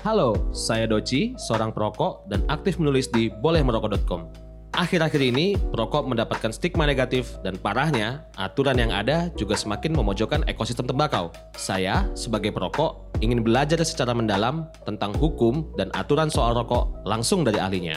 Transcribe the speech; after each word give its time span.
Halo, 0.00 0.32
saya 0.50 0.88
Doci, 0.88 1.36
seorang 1.36 1.76
perokok 1.76 2.26
dan 2.26 2.40
aktif 2.48 2.80
menulis 2.82 3.12
di 3.12 3.28
bolehmerokok.com. 3.30 4.26
Akhir-akhir 4.74 5.22
ini, 5.22 5.54
perokok 5.54 6.08
mendapatkan 6.08 6.56
stigma 6.56 6.88
negatif 6.88 7.36
dan 7.44 7.60
parahnya, 7.60 8.24
aturan 8.34 8.80
yang 8.80 8.90
ada 8.90 9.28
juga 9.36 9.54
semakin 9.54 9.92
memojokkan 9.92 10.48
ekosistem 10.48 10.88
tembakau. 10.88 11.28
Saya, 11.52 12.08
sebagai 12.16 12.48
perokok, 12.48 12.99
ingin 13.20 13.44
belajar 13.44 13.80
secara 13.84 14.16
mendalam 14.16 14.66
tentang 14.88 15.12
hukum 15.16 15.68
dan 15.76 15.92
aturan 15.92 16.32
soal 16.32 16.56
rokok 16.56 16.88
langsung 17.04 17.44
dari 17.44 17.60
ahlinya. 17.60 17.96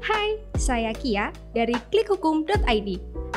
Hai, 0.00 0.40
saya 0.56 0.92
Kia 0.96 1.32
dari 1.56 1.76
klikhukum.id. 1.92 2.88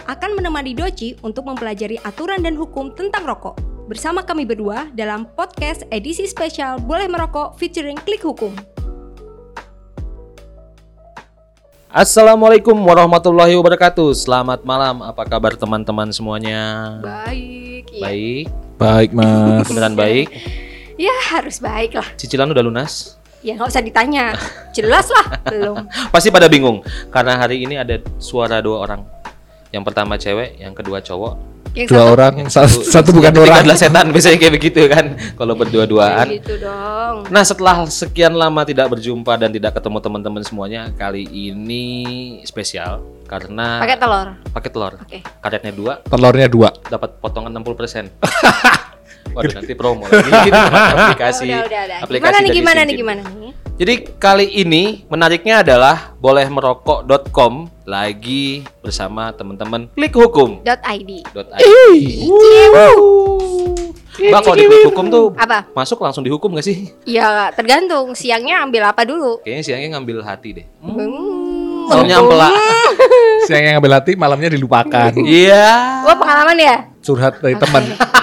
Akan 0.03 0.35
menemani 0.35 0.75
Doci 0.75 1.15
untuk 1.23 1.47
mempelajari 1.47 1.95
aturan 2.03 2.43
dan 2.43 2.59
hukum 2.59 2.91
tentang 2.91 3.23
rokok. 3.23 3.55
Bersama 3.88 4.23
kami 4.23 4.47
berdua 4.47 4.88
dalam 4.95 5.27
podcast 5.35 5.83
edisi 5.91 6.23
spesial 6.27 6.79
Boleh 6.79 7.07
Merokok 7.07 7.59
featuring 7.59 7.99
Klik 8.03 8.23
Hukum. 8.23 8.55
Assalamualaikum 11.93 12.73
warahmatullahi 12.73 13.53
wabarakatuh. 13.53 14.17
Selamat 14.17 14.65
malam. 14.65 15.05
Apa 15.05 15.29
kabar 15.29 15.53
teman-teman 15.53 16.09
semuanya? 16.09 16.97
Baik, 17.05 17.85
iya. 17.93 18.02
Baik. 18.02 18.45
Baik 18.81 19.09
mas. 19.13 19.69
Beneran 19.69 19.93
baik. 19.93 20.27
Ya 21.03 21.16
harus 21.30 21.59
baik 21.59 21.91
lah. 21.94 22.08
Cicilan 22.16 22.47
udah 22.47 22.64
lunas? 22.64 23.19
Ya 23.44 23.59
nggak 23.59 23.69
usah 23.69 23.83
ditanya. 23.83 24.25
Jelas 24.72 25.11
lah, 25.11 25.36
belum. 25.52 25.83
Pasti 26.09 26.31
pada 26.31 26.47
bingung 26.47 26.80
karena 27.11 27.36
hari 27.36 27.59
ini 27.59 27.75
ada 27.75 28.00
suara 28.17 28.64
dua 28.64 28.80
orang. 28.81 29.03
Yang 29.69 29.83
pertama 29.83 30.16
cewek, 30.16 30.55
yang 30.58 30.72
kedua 30.72 31.02
cowok. 31.02 31.52
Yang 31.73 31.89
Dua 31.89 31.97
satu- 32.00 32.14
orang, 32.14 32.33
sa- 32.47 32.69
satu 32.69 33.09
bukan 33.09 33.25
yang 33.25 33.36
ketiga 33.36 33.50
orang. 33.50 33.64
adalah 33.66 33.77
setan 33.80 34.05
biasanya 34.08 34.38
kayak 34.38 34.53
begitu 34.53 34.81
kan 34.86 35.05
kalau 35.33 35.58
berdua-duaan. 35.58 36.27
Gitu 36.31 36.61
dong. 36.61 37.25
Nah 37.27 37.42
setelah 37.42 37.83
sekian 37.83 38.31
lama 38.31 38.61
tidak 38.61 38.88
berjumpa 38.88 39.33
dan 39.36 39.49
tidak 39.49 39.73
ketemu 39.73 39.97
teman-teman 39.97 40.42
semuanya 40.42 40.94
kali 40.94 41.25
ini 41.25 41.86
spesial 42.44 43.02
karena 43.25 43.81
Pakai 43.81 43.97
telur. 43.97 44.27
pakai 44.53 44.70
telur. 44.70 44.94
Oke. 45.02 45.20
Karetnya 45.42 45.73
dua 45.73 45.94
Telurnya 46.05 46.45
dua. 46.45 46.70
dapat 46.86 47.17
potongan 47.17 47.49
60 47.52 47.73
Waduh 49.34 49.53
nanti 49.58 49.73
promo 49.73 50.06
lagi 50.06 50.30
Ini 50.50 50.94
aplikasi 50.94 51.45
udah, 51.50 51.66
udah, 51.66 51.81
udah. 51.89 51.98
aplikasi 52.06 52.30
Gimana 52.30 52.38
nih, 52.45 52.52
gimana 52.53 52.81
nih, 52.86 52.95
gimana 52.95 53.22
nih? 53.26 53.52
Jadi 53.73 53.94
kali 54.22 54.45
ini 54.62 55.02
menariknya 55.09 55.66
adalah 55.66 56.14
bolehmerokok.com 56.22 57.54
lagi 57.89 58.61
bersama 58.86 59.34
teman-teman 59.34 59.89
klik 59.98 60.14
hukum. 60.14 60.61
.id. 60.61 61.11
Mbak 64.14 64.42
kalau 64.45 64.56
di 64.56 64.66
klik 64.70 64.86
hukum 64.94 65.06
tuh 65.09 65.26
Apa? 65.34 65.66
masuk 65.73 65.98
langsung 66.06 66.22
dihukum 66.22 66.54
gak 66.54 66.70
sih? 66.70 66.94
Ya 67.09 67.50
tergantung 67.50 68.14
siangnya 68.14 68.61
ambil 68.61 68.86
apa 68.94 69.02
dulu. 69.09 69.42
Kayaknya 69.42 69.64
siangnya 69.66 69.88
ngambil 69.98 70.22
hati 70.22 70.50
deh. 70.61 70.66
Hmm. 70.78 71.73
Malamnya 71.89 72.16
ampela. 72.22 72.50
Siang 73.44 73.64
yang 73.64 73.73
ngambil 73.80 73.94
hati, 74.00 74.11
malamnya 74.16 74.50
dilupakan. 74.56 75.11
Iya. 75.20 75.67
Wah 76.08 76.16
pengalaman 76.16 76.56
ya? 76.56 76.76
Curhat 77.04 77.44
dari 77.44 77.59
teman. 77.59 77.84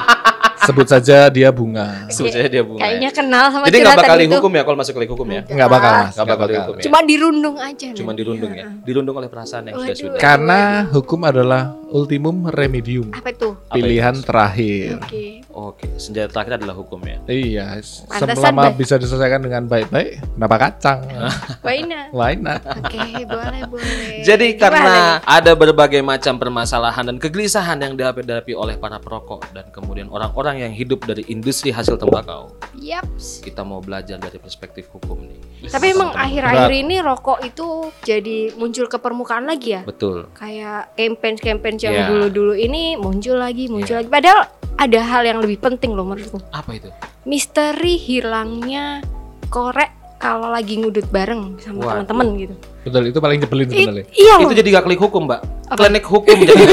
Sebut 0.61 0.87
saja 0.87 1.33
dia 1.33 1.49
bunga. 1.49 2.05
Sebetulnya 2.13 2.49
dia 2.53 2.63
bunga. 2.63 2.85
Kayaknya 2.85 3.09
ya. 3.09 3.17
kenal 3.17 3.45
sama 3.49 3.65
Jadi 3.65 3.77
nggak 3.81 3.97
bakal 3.97 4.17
itu. 4.17 4.25
dihukum 4.29 4.53
ya 4.53 4.63
kalau 4.69 4.77
masuk 4.77 4.93
klik 5.01 5.11
hukum 5.11 5.29
ya? 5.33 5.43
Nggak 5.49 5.71
bakal. 5.73 5.93
Nggak 6.13 6.27
bakal 6.29 6.47
dihukum 6.53 6.75
ya? 6.77 6.83
Cuma 6.85 6.99
dirundung 7.01 7.57
aja. 7.57 7.89
Cuma 7.97 8.11
dirundung 8.13 8.53
ya? 8.53 8.67
Dirundung 8.85 9.17
oleh 9.17 9.29
perasaan 9.33 9.73
yang 9.73 9.81
sudah 9.81 9.97
sudah. 9.97 10.21
Karena 10.21 10.85
hukum 10.93 11.21
adalah 11.25 11.80
ultimum 11.91 12.47
remedium. 12.49 13.11
Apa 13.11 13.35
itu? 13.35 13.59
Apa 13.67 13.75
Pilihan 13.75 14.15
itu? 14.15 14.25
terakhir. 14.25 14.91
Oke. 15.03 15.25
Oke, 15.51 15.87
senjata 15.99 16.31
terakhir 16.31 16.63
adalah 16.63 16.79
hukum 16.79 17.03
ya. 17.03 17.19
Iya, 17.27 17.67
selama 18.07 18.71
bisa 18.71 18.95
diselesaikan 18.97 19.43
dengan 19.43 19.67
baik-baik, 19.67 20.23
kenapa 20.39 20.57
kacang? 20.57 21.03
Waina. 21.67 22.07
Lainnya. 22.15 22.63
Oke, 22.63 23.27
boleh, 23.27 23.63
boleh. 23.67 24.23
Jadi 24.23 24.55
Gimana 24.55 24.63
karena 24.63 24.95
nih? 24.95 25.27
ada 25.27 25.53
berbagai 25.59 26.01
macam 26.07 26.39
permasalahan 26.39 27.11
dan 27.11 27.17
kegelisahan 27.19 27.83
yang 27.83 27.99
dihadapi 27.99 28.55
oleh 28.55 28.79
para 28.79 29.03
perokok 29.03 29.51
dan 29.51 29.67
kemudian 29.75 30.07
orang-orang 30.09 30.63
yang 30.63 30.73
hidup 30.73 31.03
dari 31.03 31.27
industri 31.27 31.75
hasil 31.75 31.99
tembakau, 31.99 32.55
Yaps. 32.79 33.43
kita 33.43 33.67
mau 33.67 33.83
belajar 33.83 34.23
dari 34.23 34.39
perspektif 34.39 34.87
hukum 34.95 35.27
nih. 35.27 35.41
Tapi 35.67 35.93
emang 35.93 36.15
akhir-akhir 36.15 36.73
ini 36.73 36.97
rokok 37.03 37.43
itu 37.45 37.93
jadi 38.07 38.55
muncul 38.57 38.87
ke 38.87 38.97
permukaan 39.03 39.45
lagi 39.45 39.77
ya? 39.77 39.83
betul. 39.83 40.31
Kayak 40.39 40.95
campaign-campaign 40.95 41.77
yang 41.83 41.95
Ya. 41.95 42.07
dulu-dulu 42.07 42.53
ini 42.53 42.95
muncul 42.95 43.37
lagi, 43.37 43.67
muncul 43.67 43.95
Ya. 43.95 43.99
lagi. 44.01 44.09
Padahal 44.09 44.41
ada 44.77 45.01
hal 45.03 45.23
yang 45.23 45.39
lebih 45.39 45.59
penting 45.59 45.93
loh 45.93 46.05
menurutku. 46.05 46.41
Apa 46.51 46.73
itu? 46.73 46.89
Misteri 47.23 47.97
hilangnya 47.97 49.05
korek 49.49 49.89
kalau 50.17 50.49
lagi 50.49 50.77
ngudut 50.77 51.09
bareng 51.09 51.57
sama 51.59 51.81
teman-teman 52.05 52.27
gitu. 52.39 52.55
Betul, 52.81 53.03
itu 53.09 53.19
paling 53.19 53.39
nyebelin 53.39 53.67
sebenarnya. 53.67 54.05
iya. 54.11 54.35
Itu 54.39 54.53
jadi 54.53 54.69
gak 54.71 54.85
klik 54.85 54.99
hukum, 54.99 55.25
Mbak. 55.25 55.41
Apa? 55.69 55.81
Klinik 55.81 56.05
hukum 56.05 56.37
jadi. 56.39 56.65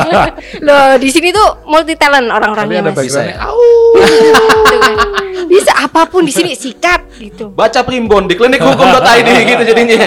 Loh, 0.66 0.96
di 0.96 1.08
sini 1.08 1.28
tuh 1.30 1.60
multi 1.64 1.92
talent 1.94 2.24
Tapi 2.24 2.36
orang-orangnya 2.36 2.78
ada 2.80 2.90
Mas. 2.90 2.96
backgroundnya. 2.98 3.32
Bisa 3.32 3.40
ya? 3.40 3.48
Au. 3.48 3.71
Gitu 4.02 4.78
kan. 4.78 4.96
Bisa 5.42 5.72
apa 5.76 6.06
pun 6.06 6.24
di 6.24 6.32
sini 6.32 6.52
sikat 6.52 7.12
gitu. 7.18 7.52
Baca 7.52 7.82
primbon 7.82 8.24
di 8.24 8.34
klinikhukum.id 8.34 9.28
gitu 9.50 9.62
jadinya. 9.64 9.98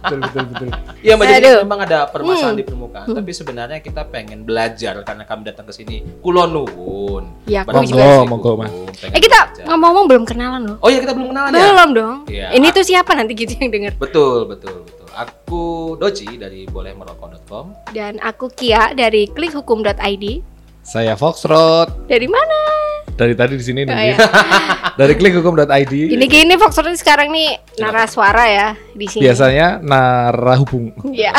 Betul, 0.00 0.18
betul, 0.22 0.42
betul. 0.46 0.68
Iya, 1.00 1.12
Mbak. 1.14 1.26
Jadi 1.26 1.48
memang 1.60 1.80
ada 1.82 1.98
permasalahan 2.06 2.42
Hmm. 2.46 2.60
di 2.60 2.64
permukaan, 2.64 3.06
tapi 3.10 3.30
sebenarnya 3.32 3.78
kita 3.80 4.02
pengen 4.06 4.42
belajar 4.42 5.02
karena 5.02 5.24
kami 5.24 5.42
datang 5.44 5.66
ke 5.66 5.74
sini. 5.74 5.96
Kulon 6.20 6.48
nuwun. 6.48 7.24
Ya, 7.44 7.66
Monggo, 7.66 8.24
hukum, 8.30 8.54
Mas. 8.60 8.72
Eh 9.04 9.18
kita 9.18 9.66
ngomong-ngomong 9.66 10.06
belum 10.06 10.24
kenalan 10.24 10.62
loh. 10.64 10.76
Oh 10.78 10.88
iya 10.88 11.00
kita 11.00 11.12
belum 11.12 11.28
kenalan 11.28 11.50
ya? 11.50 11.58
Belum 11.60 11.88
dong. 11.92 12.16
Iya. 12.24 12.46
Ini 12.52 12.66
tuh 12.70 12.84
siapa 12.84 13.12
nanti 13.12 13.32
gitu 13.34 13.52
yang 13.54 13.68
denger. 13.68 13.92
Betul, 13.98 14.46
betul, 14.46 14.80
betul. 14.80 15.04
Aku 15.12 15.64
Doci 15.94 16.26
dari 16.34 16.66
bolehmerokok.com. 16.66 17.92
Dan 17.92 18.18
aku 18.18 18.48
Kia 18.48 18.90
dari 18.92 19.26
klikhukum.id. 19.26 20.24
Saya 20.84 21.16
Foxtrot. 21.16 21.88
Dari 22.04 22.28
mana? 22.28 22.60
Dari 23.14 23.32
tadi 23.32 23.54
di 23.54 23.62
sini 23.62 23.82
Oh, 23.82 23.88
nih. 23.88 24.12
ya. 24.12 24.18
Dari 25.00 25.14
klikhukum.id. 25.14 25.90
Gini-gini 26.12 26.54
Foxtrot 26.54 26.92
sekarang 26.94 27.30
nih 27.30 27.56
naraswara 27.78 28.44
ya 28.44 28.68
di 28.92 29.06
sini. 29.06 29.24
Biasanya 29.24 29.80
narahubung. 29.80 30.92
Ya. 31.14 31.30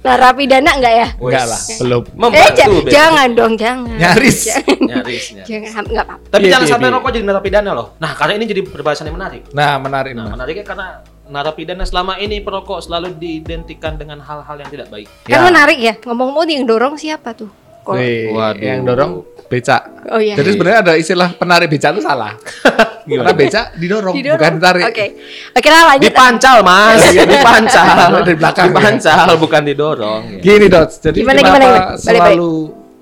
Narapidana 0.00 0.72
enggak 0.74 0.94
ya? 0.94 1.08
Enggak 1.14 1.44
lah, 1.46 1.60
belum. 1.78 2.02
Eh, 2.02 2.16
Membantu 2.16 2.58
ja- 2.58 2.68
Beb. 2.72 2.90
jangan 2.90 3.28
dong, 3.32 3.52
jangan. 3.54 3.92
Nyaris. 3.92 4.38
Jangan, 4.50 4.78
Nyaris, 4.82 5.24
nyaris. 5.30 5.46
jangan 5.46 5.82
enggak 5.86 6.04
apa-apa. 6.04 6.24
Tapi 6.28 6.42
Iya, 6.42 6.50
jangan 6.50 6.64
iya, 6.64 6.72
sampai 6.72 6.88
iya. 6.88 6.94
rokok 6.96 7.10
jadi 7.12 7.24
narapidana 7.24 7.70
loh. 7.72 7.86
Nah, 7.96 8.12
karena 8.12 8.32
ini 8.34 8.44
jadi 8.46 8.60
perbahasan 8.64 9.04
yang 9.06 9.16
menarik. 9.16 9.42
Nah, 9.52 9.72
menarik 9.78 10.12
Nah, 10.12 10.26
menariknya 10.28 10.64
karena 10.64 10.86
narapidana 11.24 11.84
selama 11.84 12.18
ini 12.18 12.40
perokok 12.40 12.80
selalu 12.80 13.14
diidentikan 13.14 13.94
dengan 13.94 14.18
hal-hal 14.18 14.56
yang 14.58 14.68
tidak 14.68 14.88
baik. 14.88 15.06
Kan 15.22 15.44
menarik 15.44 15.78
ya. 15.78 15.94
Ngomong-ngomong 15.98 16.50
yang 16.50 16.64
dorong 16.64 16.96
siapa 16.96 17.30
tuh? 17.32 17.52
Wih, 17.84 18.30
Waduh. 18.30 18.62
yang 18.62 18.80
dorong 18.82 19.12
becak. 19.46 19.82
Oh 20.08 20.16
iya. 20.16 20.38
Jadi 20.38 20.56
sebenarnya 20.56 20.78
ada 20.80 20.92
istilah 20.94 21.28
penarik 21.34 21.68
becak 21.68 21.92
itu 21.92 22.02
salah. 22.02 22.32
Karena 23.02 23.34
becak 23.34 23.74
didorong, 23.76 24.14
Didorong. 24.14 24.38
bukan 24.38 24.52
ditarik. 24.56 24.84
Oke. 24.86 25.06
Oke 25.52 25.68
lah 25.68 25.82
lanjut. 25.90 26.06
Dipancal, 26.06 26.56
Mas. 26.62 27.02
Iya, 27.12 27.22
dipancal. 27.26 27.86
Dari 28.22 28.34
belakang, 28.38 28.66
ya. 28.70 28.78
Dipancal, 28.78 29.28
bukan 29.36 29.62
didorong. 29.66 30.22
ya. 30.30 30.40
Gini, 30.40 30.66
Dot. 30.70 30.88
Jadi 31.02 31.18
Gimana, 31.20 31.38
kenapa 31.42 31.50
gimana, 31.50 31.66
gimana? 31.66 31.98
Balik, 31.98 31.98
selalu 31.98 32.52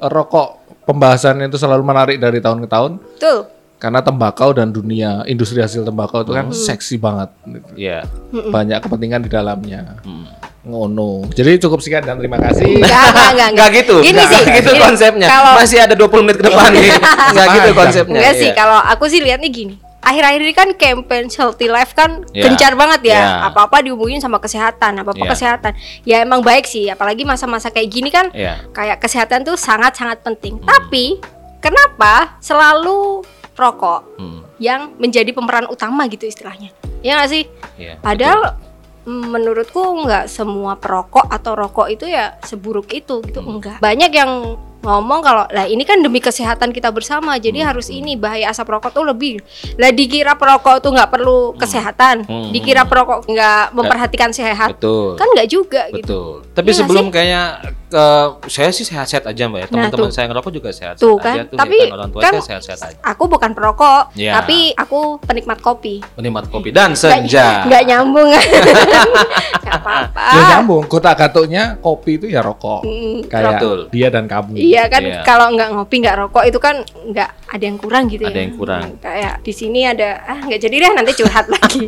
rokok 0.00 0.48
pembahasan 0.88 1.34
itu 1.44 1.58
selalu 1.60 1.82
menarik 1.84 2.16
dari 2.16 2.40
tahun 2.40 2.64
ke 2.64 2.68
tahun? 2.72 2.90
Tuh. 3.20 3.59
Karena 3.80 3.98
tembakau 3.98 4.52
dan 4.52 4.68
dunia 4.68 5.24
industri 5.24 5.56
hasil 5.56 5.82
tembakau 5.82 6.20
itu 6.20 6.30
kan 6.30 6.46
Hmm. 6.46 6.54
seksi 6.54 6.94
banget. 6.96 7.32
Iya. 7.74 8.04
Banyak 8.30 8.78
kepentingan 8.78 9.24
di 9.24 9.30
dalamnya. 9.30 9.96
Hmm. 10.04 10.28
Ngono. 10.60 11.24
Jadi 11.32 11.56
cukup 11.58 11.80
sekian 11.80 12.04
dan 12.04 12.20
terima 12.20 12.36
kasih. 12.36 12.76
Enggak, 12.76 12.84
enggak, 13.08 13.28
enggak. 13.32 13.48
Enggak 13.50 13.68
gitu. 13.74 13.94
Gini 13.98 14.12
Nggak 14.14 14.28
sih. 14.30 14.42
gitu 14.52 14.70
gini. 14.70 14.82
konsepnya. 14.84 15.26
Kalau 15.26 15.52
Masih 15.56 15.78
ada 15.80 15.94
20 15.96 16.20
menit 16.20 16.36
ke 16.36 16.44
depan 16.44 16.68
nih. 16.70 16.90
Enggak 17.32 17.46
gitu 17.50 17.70
konsepnya. 17.72 18.18
enggak 18.20 18.34
sih, 18.36 18.48
iya. 18.48 18.54
kalau 18.54 18.78
aku 18.78 19.04
sih 19.08 19.18
lihatnya 19.18 19.48
gini. 19.48 19.74
Akhir-akhir 20.00 20.40
ini 20.42 20.52
kan 20.52 20.68
campaign 20.74 21.28
healthy 21.28 21.66
life 21.66 21.92
kan 21.92 22.24
Ya. 22.30 22.44
gencar 22.44 22.72
banget 22.72 23.00
ya. 23.06 23.16
Ya. 23.16 23.24
Apa-apa 23.46 23.80
dihubungin 23.80 24.16
sama 24.16 24.36
kesehatan, 24.36 24.96
apa-apa 24.96 25.24
Ya. 25.24 25.30
kesehatan. 25.30 25.72
Ya 26.04 26.16
emang 26.20 26.40
baik 26.40 26.64
sih, 26.64 26.88
apalagi 26.88 27.24
masa-masa 27.24 27.68
kayak 27.68 27.88
gini 27.90 28.08
kan 28.08 28.28
Iya. 28.30 28.60
kayak 28.70 28.96
kesehatan 28.98 29.40
tuh 29.42 29.56
sangat-sangat 29.56 30.20
penting. 30.20 30.56
Tapi 30.58 31.20
kenapa 31.58 32.36
selalu 32.38 33.24
rokok 33.60 34.00
Hmm. 34.16 34.40
yang 34.56 34.96
menjadi 34.96 35.30
pemeran 35.30 35.68
utama 35.68 36.08
gitu 36.08 36.24
istilahnya? 36.24 36.72
Ya 37.00 37.20
nggak 37.20 37.30
sih? 37.30 37.44
Iya. 37.76 38.00
Padahal 38.00 38.56
mm, 39.04 39.24
menurutku 39.28 39.80
nggak 40.04 40.26
semua 40.26 40.76
perokok 40.76 41.28
atau 41.28 41.52
rokok 41.54 41.88
itu 41.88 42.04
ya 42.04 42.36
seburuk 42.40 42.88
itu 42.90 43.20
gitu 43.20 43.40
Hmm. 43.40 43.56
enggak. 43.56 43.78
Banyak 43.78 44.10
yang 44.10 44.56
ngomong 44.80 45.20
kalau 45.20 45.44
lah 45.46 45.64
ini 45.64 45.82
kan 45.82 45.98
demi 45.98 46.18
kesehatan 46.18 46.70
kita 46.70 46.88
bersama 46.88 47.08
Hmm. 47.30 47.42
jadi 47.42 47.58
harus 47.64 47.88
ini 47.88 48.14
bahaya 48.14 48.48
asap 48.48 48.68
rokok 48.70 48.90
tuh 48.90 49.04
lebih 49.04 49.38
lah 49.76 49.90
dikira 49.90 50.32
perokok 50.32 50.80
tuh 50.80 50.90
nggak 50.90 51.10
perlu 51.10 51.52
kesehatan 51.54 52.24
Hmm. 52.24 52.48
dikira 52.48 52.82
perokok 52.82 53.24
nggak 53.24 53.72
memperhatikan 53.72 54.30
sehat 54.30 54.72
Betul. 54.72 55.14
kan 55.14 55.28
nggak 55.28 55.46
juga 55.46 55.84
gitu 55.90 56.00
Betul. 56.02 56.32
Tapi 56.50 56.66
Iya 56.66 56.72
nggak 56.72 56.80
sebelum 56.82 57.06
kayaknya 57.08 57.42
ke 57.88 58.04
saya 58.46 58.70
sih 58.70 58.82
sehat-sehat 58.82 59.26
aja 59.26 59.44
mbak 59.44 59.58
ya. 59.58 59.66
Nah, 59.66 59.70
Teman-teman 59.90 60.08
tuh. 60.08 60.14
saya 60.14 60.26
ngerokok 60.26 60.52
juga 60.52 60.70
sehat. 60.70 60.94
Tuh, 60.96 61.16
aja 61.16 61.26
kan. 61.34 61.44
tuh. 61.44 61.58
Tapi 61.58 61.74
ya 61.74 61.84
kan, 61.84 61.96
orang 61.96 62.08
tua 62.08 62.20
kan- 62.20 62.32
saya 62.32 62.44
sehat-sehat 62.44 62.78
aja. 62.84 62.98
aku 63.02 63.22
bukan 63.26 63.50
perokok 63.50 64.02
Iya. 64.14 64.32
tapi 64.36 64.58
aku 64.72 64.98
penikmat 65.20 65.58
kopi 65.58 65.98
Menikmat 66.14 66.46
kopi 66.48 66.70
dan 66.70 66.94
senja. 66.94 67.64
nggak 67.64 67.82
nyambung 67.84 68.30
nggak 68.34 69.76
apa-apa 69.76 70.22
Ya 70.30 70.42
nyambung, 70.52 70.84
kota 70.86 71.10
gatuknya 71.12 71.74
kopi 71.76 72.16
itu 72.16 72.26
ya 72.26 72.40
rokok. 72.40 72.82
Mm, 72.82 73.26
Kayak 73.26 73.50
Betul. 73.56 73.78
dia 73.90 74.08
dan 74.08 74.24
kamu. 74.24 74.54
Iya 74.70 74.82
kan 74.86 75.02
Iya. 75.02 75.20
kalau 75.22 75.50
nggak 75.50 75.68
ngopi 75.72 75.96
nggak 75.98 76.16
rokok 76.16 76.44
itu 76.44 76.58
kan 76.58 76.76
nggak 76.86 77.30
ada 77.50 77.64
yang 77.64 77.76
kurang 77.76 78.06
gitu 78.06 78.22
Ada 78.22 78.32
ya. 78.32 78.40
yang 78.40 78.54
kurang. 78.54 78.82
Kayak 78.96 79.34
di 79.40 79.50
sini 79.50 79.80
ada 79.82 80.08
ah 80.22 80.38
nggak 80.38 80.60
jadi 80.60 80.76
deh 80.78 80.90
nanti 80.94 81.12
curhat 81.14 81.46
lagi. 81.54 81.84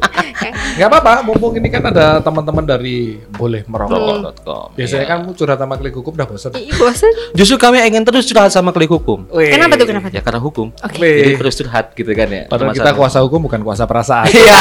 Nggak 0.74 0.88
apa-apa, 0.88 1.12
mumpung 1.22 1.54
ini 1.54 1.68
kan 1.68 1.82
ada 1.84 2.18
teman-teman 2.18 2.64
dari 2.64 2.96
boleh 3.28 3.62
merokok. 3.64 3.94
Rokok.com. 3.94 4.66
Biasanya 4.74 4.98
Iya. 5.00 5.10
kan 5.12 5.18
curhat 5.32 5.58
sama 5.58 5.74
klik 5.76 5.94
hukum 5.94 6.12
udah 6.12 6.26
bosan. 6.26 6.50
Ih, 6.54 6.74
bosen. 6.74 7.12
Justru 7.32 7.56
kami 7.56 7.78
ingin 7.80 8.02
terus 8.02 8.26
curhat 8.26 8.50
sama 8.50 8.70
klik 8.70 8.90
hukum. 8.90 9.30
Kenapa 9.30 9.74
tuh 9.74 9.86
kenapa? 9.86 10.06
Ya 10.08 10.18
karena 10.18 10.40
hukum. 10.40 10.74
Oke. 10.74 10.98
Weh. 10.98 11.22
Jadi 11.22 11.32
terus 11.38 11.54
curhat 11.54 11.86
gitu 11.92 12.10
kan 12.10 12.26
ya. 12.26 12.42
Padahal 12.46 12.74
kita 12.74 12.90
kuasa 12.92 13.22
hukum 13.22 13.46
bukan 13.46 13.62
kuasa 13.62 13.86
perasaan. 13.86 14.26
Iya. 14.34 14.58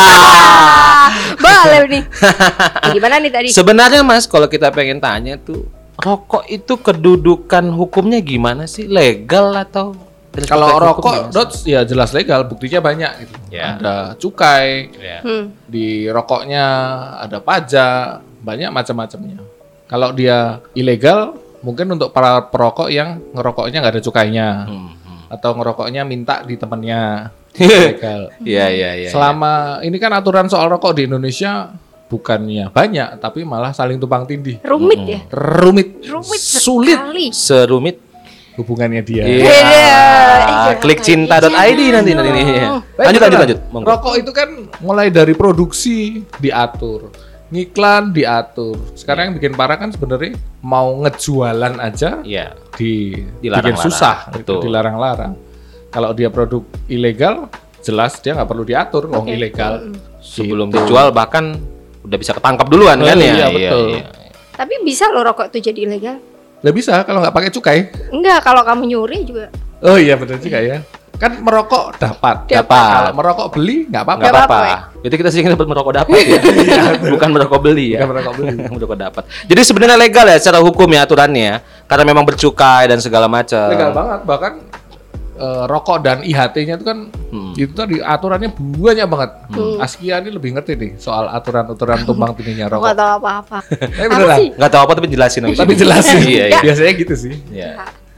Boleh 1.42 1.80
nih. 1.90 2.04
Ya, 2.84 2.90
gimana 2.92 3.16
nih 3.18 3.32
tadi? 3.32 3.48
Sebenarnya 3.50 4.02
Mas, 4.02 4.26
kalau 4.26 4.46
kita 4.46 4.70
pengen 4.70 4.98
tanya 4.98 5.36
tuh, 5.36 5.66
rokok 6.02 6.44
itu 6.50 6.74
kedudukan 6.76 7.70
hukumnya 7.72 8.20
gimana 8.20 8.66
sih? 8.66 8.90
Legal 8.90 9.54
atau 9.56 9.94
Kalau 10.48 10.80
rokok, 10.80 11.28
dots 11.28 11.68
ya 11.68 11.84
jelas 11.84 12.16
legal, 12.16 12.48
buktinya 12.48 12.80
banyak 12.80 13.12
gitu. 13.28 13.36
Ya. 13.52 13.76
Ada 13.76 13.96
cukai, 14.16 14.88
Ya. 14.96 15.20
Hmm. 15.20 15.52
di 15.68 16.08
rokoknya 16.08 16.64
ada 17.20 17.44
pajak, 17.44 18.24
banyak 18.40 18.72
macam-macamnya. 18.72 19.44
Kalau 19.92 20.16
dia 20.16 20.64
ilegal, 20.72 21.36
mungkin 21.60 21.92
untuk 21.92 22.16
para 22.16 22.48
perokok 22.48 22.88
yang 22.88 23.20
ngerokoknya 23.36 23.84
nggak 23.84 23.94
ada 24.00 24.04
cukainya, 24.08 24.48
Hmm, 24.72 24.96
hmm. 24.96 25.36
atau 25.36 25.52
ngerokoknya 25.52 26.08
minta 26.08 26.48
di 26.48 26.56
temennya, 26.56 27.28
ilegal. 27.60 28.32
Iya, 28.40 28.66
iya, 28.72 28.92
iya. 29.04 29.10
Selama 29.12 29.84
ini 29.84 30.00
kan 30.00 30.16
aturan 30.16 30.48
soal 30.48 30.72
rokok 30.72 30.96
di 30.96 31.12
Indonesia 31.12 31.76
bukannya 32.12 32.68
banyak, 32.68 33.08
tapi 33.18 33.42
malah 33.42 33.72
saling 33.72 33.96
tumpang 33.96 34.28
tindih, 34.28 34.60
Rumit 34.62 35.00
ya. 35.02 35.20
rumit, 35.32 36.04
Rumit 36.04 36.42
sulit 36.44 37.00
sekali. 37.00 37.26
serumit 37.32 37.96
hubungannya 38.54 39.00
dia. 39.00 39.24
Iya. 39.24 39.48
Iya. 39.48 39.96
Eh, 40.68 40.76
Klik 40.78 41.00
cinta.id 41.00 41.48
nanti 41.90 42.12
nanti. 42.12 42.32
Baik, 42.92 43.08
Lanjut 43.08 43.22
lanjut 43.22 43.40
lanjut. 43.40 43.60
Monggo. 43.72 43.88
Rokok 43.88 44.16
itu 44.20 44.32
kan 44.32 44.50
mulai 44.80 45.08
dari 45.08 45.32
produksi 45.32 45.98
diatur, 46.36 47.16
ngiklan 47.48 48.12
diatur. 48.12 48.76
Sekarang 48.94 49.32
yang 49.32 49.36
bikin 49.36 49.56
parah 49.56 49.76
kan 49.76 49.90
sebenarnya 49.90 50.36
mau 50.60 51.00
ngejualan 51.00 51.80
aja 51.80 52.20
Iya. 52.22 52.60
di 52.76 53.16
Dilarang-larang. 53.40 53.64
bikin 53.72 53.76
susah, 53.82 54.18
gitu, 54.34 54.60
Betul. 54.60 54.68
dilarang-larang. 54.68 55.34
Kalau 55.88 56.12
dia 56.12 56.28
produk 56.28 56.62
ilegal, 56.86 57.48
jelas 57.80 58.20
dia 58.20 58.36
nggak 58.36 58.48
perlu 58.48 58.64
diatur, 58.64 59.08
wong 59.08 59.26
Oke. 59.26 59.34
ilegal. 59.34 59.96
Sebelum 60.22 60.70
Gitu. 60.70 60.86
dijual 60.86 61.10
bahkan 61.10 61.58
udah 62.02 62.18
bisa 62.18 62.32
ketangkap 62.34 62.68
duluan 62.68 62.98
Oh, 62.98 63.06
kan 63.06 63.18
ya? 63.18 63.34
iya, 63.34 63.48
betul. 63.50 64.02
Tapi 64.52 64.74
bisa 64.84 65.10
loh 65.10 65.24
rokok 65.24 65.50
itu 65.50 65.72
jadi 65.72 65.80
ilegal. 65.86 66.18
Nggak 66.62 66.76
bisa 66.76 66.94
kalau 67.02 67.20
nggak 67.26 67.34
pakai 67.34 67.50
cukai. 67.50 67.80
Enggak, 68.14 68.46
kalau 68.46 68.62
kamu 68.62 68.84
nyuri 68.86 69.26
juga. 69.26 69.50
Oh 69.82 69.98
iya 69.98 70.14
benar 70.14 70.38
juga 70.38 70.62
ya. 70.62 70.78
Kan 71.18 71.38
merokok 71.42 71.98
dapat. 71.98 72.50
Dapat. 72.50 72.94
Kalau 72.98 73.12
merokok 73.14 73.48
beli 73.54 73.86
nggak 73.90 74.04
apa-apa. 74.06 74.22
Nggak 74.22 74.34
apa-apa. 74.34 74.58
apa-apa, 74.58 75.02
Jadi 75.02 75.16
kita 75.18 75.30
sih 75.30 75.42
dapat 75.42 75.68
merokok 75.70 75.94
dapat 75.98 76.18
ya. 76.22 76.42
Bukan 77.02 77.30
merokok 77.30 77.60
beli 77.62 77.94
ya. 77.94 78.06
Bukan 78.06 78.10
merokok 78.14 78.34
beli. 78.38 78.56
merokok 78.78 78.98
dapat. 78.98 79.24
Jadi 79.46 79.62
sebenarnya 79.62 79.98
legal 79.98 80.26
ya 80.26 80.38
secara 80.38 80.62
hukum 80.62 80.90
ya 80.90 81.06
aturannya 81.06 81.62
karena 81.86 82.04
memang 82.06 82.26
bercukai 82.26 82.90
dan 82.90 83.02
segala 83.02 83.26
macam. 83.26 83.70
Legal 83.70 83.90
banget 83.94 84.20
bahkan 84.26 84.54
eh, 85.42 85.64
rokok 85.66 85.98
dan 86.00 86.18
IHT-nya 86.22 86.76
itu 86.76 86.86
kan 86.86 87.10
Hmm. 87.28 87.56
itu 87.56 87.72
tadi 87.72 87.98
aturannya 87.98 88.52
banyak 88.52 89.08
banget. 89.08 89.30
Askia 89.78 90.20
ini 90.20 90.30
lebih 90.30 90.52
ngerti 90.52 90.76
nih 90.76 90.92
soal 90.96 91.26
aturan-aturan 91.28 92.04
tumpang 92.04 92.32
tindihnya 92.34 92.68
Nggak 92.68 92.78
rokok. 92.78 92.94
tahu 92.94 93.12
apa-apa. 93.18 93.58
Tapi 93.90 94.04
Apa 94.04 94.14
beneran. 94.14 94.38
sih? 94.38 94.48
Nggak 94.54 94.70
tahu 94.70 94.82
apa 94.82 94.94
tapi 94.94 95.08
jelasin 95.08 95.42
Tapi 95.50 95.74
jelasin. 95.74 96.20
Iya, 96.28 96.46
iya. 96.48 96.60
Biasanya 96.62 96.94
gitu 96.94 97.16
sih. 97.18 97.34
Iya. 97.50 97.72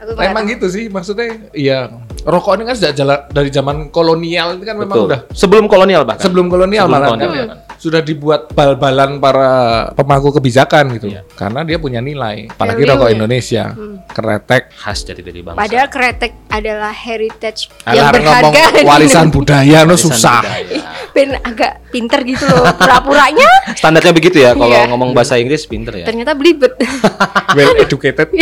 Nggak 0.04 0.26
Emang 0.26 0.44
gitu 0.46 0.66
sih 0.68 0.84
maksudnya 0.86 1.26
iya 1.50 1.88
rokok 2.20 2.52
ini 2.54 2.62
kan 2.66 2.76
sejak 2.76 2.92
jala- 2.92 3.24
dari 3.26 3.48
zaman 3.48 3.88
kolonial 3.88 4.52
itu 4.52 4.62
kan 4.62 4.76
memang 4.76 4.92
Betul. 4.92 5.08
udah 5.08 5.20
Sebelum 5.32 5.64
kolonial 5.64 6.04
bahkan. 6.04 6.20
sebelum 6.20 6.46
kolonial 6.46 6.84
Sebelum 6.84 6.92
malah 6.94 7.08
kolonial, 7.08 7.32
kan, 7.32 7.48
kan. 7.48 7.58
Sudah 7.84 8.00
dibuat 8.00 8.48
bal-balan 8.50 9.20
para 9.20 9.50
pemangku 9.92 10.32
kebijakan 10.32 10.96
gitu 10.96 11.12
Iya. 11.12 11.20
karena 11.30 11.60
dia 11.62 11.76
punya 11.76 12.00
nilai 12.00 12.48
apalagi 12.48 12.80
Value 12.80 12.90
rokok 12.90 13.08
ya. 13.08 13.14
Indonesia 13.14 13.64
Hmm. 13.70 13.96
keretek 14.08 14.62
khas 14.72 14.98
jadi 15.02 15.20
dari 15.20 15.40
bangsa. 15.40 15.58
Padahal 15.58 15.88
kretek 15.88 16.32
adalah 16.48 16.90
heritage 16.90 17.68
yang 17.84 18.08
Alar 18.08 18.14
ngomong 18.16 18.52
berharga. 18.54 18.86
warisan 18.88 19.26
budaya 19.28 19.78
no 19.82 19.94
susah 19.94 20.40
budaya. 20.40 20.80
Ben 21.10 21.30
agak 21.36 21.72
pinter 21.90 22.20
gitu 22.22 22.44
loh. 22.44 22.64
Pura-puranya 22.72 23.48
Standarnya 23.78 24.12
begitu 24.12 24.36
ya 24.38 24.50
kalau 24.52 24.72
Iya. 24.72 24.88
ngomong 24.88 25.12
bahasa 25.12 25.36
Inggris 25.36 25.62
pinter 25.64 25.92
ya. 25.94 26.04
ternyata 26.04 26.32
belibet. 26.32 26.72
well 27.56 27.76
educated 27.76 28.32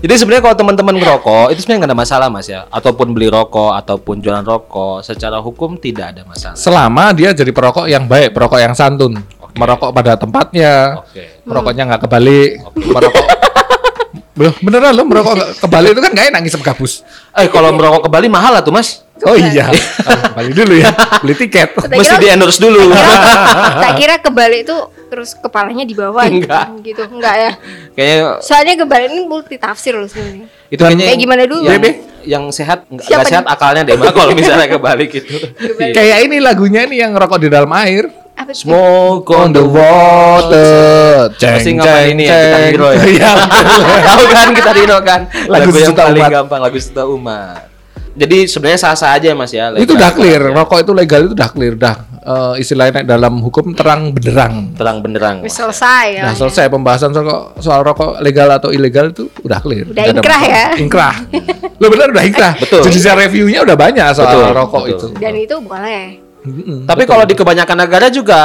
Jadi 0.00 0.14
sebenarnya 0.16 0.40
kalau 0.42 0.56
teman-teman 0.56 0.96
ngerokok 0.96 1.52
itu 1.52 1.60
sebenarnya 1.60 1.80
nggak 1.80 1.92
ada 1.92 2.00
masalah 2.00 2.26
mas 2.26 2.48
ya, 2.48 2.64
ataupun 2.66 3.12
beli 3.12 3.28
rokok 3.28 3.76
ataupun 3.76 4.18
jualan 4.18 4.40
rokok, 4.40 5.04
secara 5.04 5.36
hukum 5.38 5.76
tidak 5.76 6.16
ada 6.16 6.22
masalah. 6.24 6.56
selama 6.56 7.12
dia 7.12 7.30
jadi 7.30 7.52
perokok 7.52 7.84
yang 7.84 8.08
baik 8.08 8.32
perokok 8.32 8.56
yang 8.58 8.72
santun 8.80 9.12
merokok 9.52 9.90
pada 9.90 10.16
tempatnya 10.16 11.02
Oke. 11.02 11.42
merokoknya 11.42 11.82
nggak 11.86 12.00
kebalik 12.02 12.50
merokok 12.74 13.26
Loh, 14.32 14.56
beneran 14.58 14.96
loh 14.96 15.04
merokok 15.04 15.36
kebalik 15.58 15.92
itu 15.92 16.00
kan 16.00 16.10
nggak 16.10 16.26
enak 16.32 16.40
ngisep 16.40 16.62
gabus 16.62 17.04
Eh 17.30 17.46
kalau 17.46 17.70
merokok 17.70 18.06
ke 18.06 18.10
Bali 18.10 18.26
mahal 18.26 18.56
lah 18.56 18.62
tuh 18.62 18.72
mas, 18.72 19.04
oh 19.20 19.36
iya 19.36 19.68
Ah, 20.00 20.32
balik 20.32 20.56
dulu 20.56 20.74
ya 20.74 20.88
beli 21.20 21.36
tiket 21.36 21.76
Tak 21.76 21.92
mesti 21.92 22.08
kira- 22.10 22.18
di 22.18 22.28
endorse 22.30 22.56
dulu. 22.56 22.88
tak 23.76 23.92
kira 23.96 24.16
kebalik 24.18 24.64
itu 24.64 24.76
terus 25.06 25.34
kepalanya 25.34 25.82
di 25.82 25.92
bawah 25.92 26.24
gitu. 26.24 26.40
Enggak. 26.40 26.66
gitu. 26.80 27.02
Enggak 27.06 27.34
ya. 27.36 27.50
Kayaknya 27.92 28.26
Soalnya 28.40 28.74
kebalik 28.78 29.08
ini 29.10 29.22
multi 29.24 29.56
tafsir 29.56 29.92
loh 29.92 30.06
sebenarnya. 30.06 30.46
itu 30.68 30.80
kayaknya 30.80 31.04
Kayak 31.04 31.12
yang- 31.12 31.20
gimana 31.20 31.42
dulu? 31.44 31.60
Yang, 31.60 31.74
Bebe? 31.76 31.90
yang 32.22 32.44
sehat 32.48 32.78
nggak 32.86 33.04
Siapa 33.04 33.18
nggak 33.18 33.28
sehat 33.28 33.44
akalnya 33.46 33.82
deh, 33.84 33.94
kalau 34.08 34.32
misalnya 34.32 34.66
kebalik 34.70 35.10
itu. 35.12 35.36
kayak 35.90 36.18
ini 36.24 36.36
lagunya 36.38 36.80
ini 36.82 36.96
yang 36.96 37.12
ngerokok 37.12 37.38
di 37.40 37.48
dalam 37.48 37.70
air? 37.76 38.08
Smoke 38.50 39.28
on 39.30 39.50
the 39.50 39.62
water 39.62 41.28
Pasti 41.32 41.70
ngapain 41.72 42.12
ini 42.12 42.24
ya, 42.24 42.36
kita 42.36 42.58
hero 42.66 42.88
ya. 42.90 43.02
Iya, 43.12 43.32
Tahu 44.02 44.24
kan 44.26 44.48
kita 44.52 44.70
Dino 44.72 44.98
kan 45.00 45.20
Lagu 45.46 45.68
lagu, 45.68 45.78
yang 45.78 45.92
paling 45.92 46.22
umat. 46.22 46.30
gampang 46.32 46.60
lagu 46.60 46.76
sejuta 46.76 47.04
umat. 47.06 47.68
Jadi 48.10 48.44
sebenarnya 48.44 48.80
sah-sah 48.80 49.14
aja 49.14 49.30
Mas 49.32 49.50
ya. 49.50 49.70
itu 49.70 49.86
legal 49.86 49.96
udah 49.96 50.10
clear 50.12 50.42
aja. 50.42 50.52
rokok 50.52 50.78
itu 50.82 50.92
legal 50.92 51.20
itu 51.22 51.32
udah 51.32 51.48
clear 51.48 51.74
dah 51.74 51.96
Eh, 52.20 52.60
istilahnya 52.60 53.00
dalam 53.00 53.40
hukum 53.40 53.72
terang 53.72 54.12
benderang 54.12 54.76
Terang 54.76 55.00
benderang. 55.00 55.40
Mas. 55.40 55.56
selesai 55.56 56.20
ya. 56.20 56.22
Nah 56.22 56.34
selesai 56.36 56.68
pembahasan 56.68 57.10
soal, 57.10 57.26
soal 57.56 57.80
rokok 57.80 58.20
legal 58.20 58.44
atau 58.50 58.68
ilegal 58.68 59.08
itu 59.08 59.24
udah 59.40 59.56
clear. 59.56 59.88
Udah 59.88 60.04
inkrah 60.04 60.42
ya? 60.44 60.64
Inkrah. 60.76 61.16
Lo 61.80 61.88
benar 61.88 62.12
udah 62.12 62.20
inkrah. 62.20 62.52
Betul. 62.60 62.84
Jadi 62.84 62.96
secara 62.98 63.24
reviewnya 63.24 63.64
udah 63.64 63.72
banyak 63.72 64.04
soal 64.12 64.36
Betul, 64.36 64.52
rokok 64.52 64.82
betul. 64.84 64.92
itu. 64.92 65.06
Dan 65.16 65.32
itu 65.34 65.56
boleh. 65.64 66.06
Tapi 66.86 67.02
kalau 67.04 67.24
di 67.24 67.34
kebanyakan 67.34 67.76
negara 67.78 68.06
juga 68.08 68.40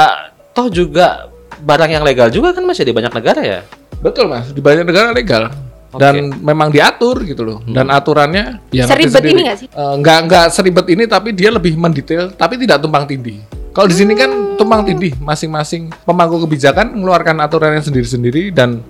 toh 0.52 0.68
juga 0.68 1.28
barang 1.56 1.90
yang 1.90 2.04
legal 2.04 2.28
juga 2.28 2.52
kan 2.52 2.62
masih 2.62 2.84
di 2.84 2.92
banyak 2.92 3.12
negara 3.12 3.40
ya. 3.40 3.60
betul 3.96 4.28
mas, 4.28 4.52
di 4.52 4.60
banyak 4.60 4.84
negara 4.84 5.08
legal. 5.10 5.48
Dan 5.96 6.28
memang 6.36 6.68
diatur 6.68 7.24
gitu 7.24 7.40
loh. 7.40 7.58
Dan 7.64 7.88
aturannya 7.88 8.60
ya 8.68 8.84
Seribet 8.84 9.16
sendiri. 9.16 9.32
ini 9.32 9.40
nggak 9.48 9.58
sih? 9.58 9.68
Eh, 9.68 9.94
nggak 9.96 10.18
nggak 10.28 10.46
seribet 10.52 10.86
ini 10.86 11.04
tapi 11.08 11.32
dia 11.32 11.48
lebih 11.48 11.72
mendetail 11.72 12.28
tapi 12.30 12.60
tidak 12.60 12.84
tumpang 12.84 13.08
tindih. 13.08 13.40
Kalau 13.72 13.88
di 13.88 13.96
sini 13.96 14.12
kan 14.12 14.28
tumpang 14.56 14.84
tindih 14.84 15.16
masing-masing 15.16 15.88
pemangku 16.04 16.44
kebijakan 16.44 16.92
mengeluarkan 16.92 17.40
aturannya 17.40 17.80
sendiri-sendiri 17.80 18.52
dan 18.52 18.84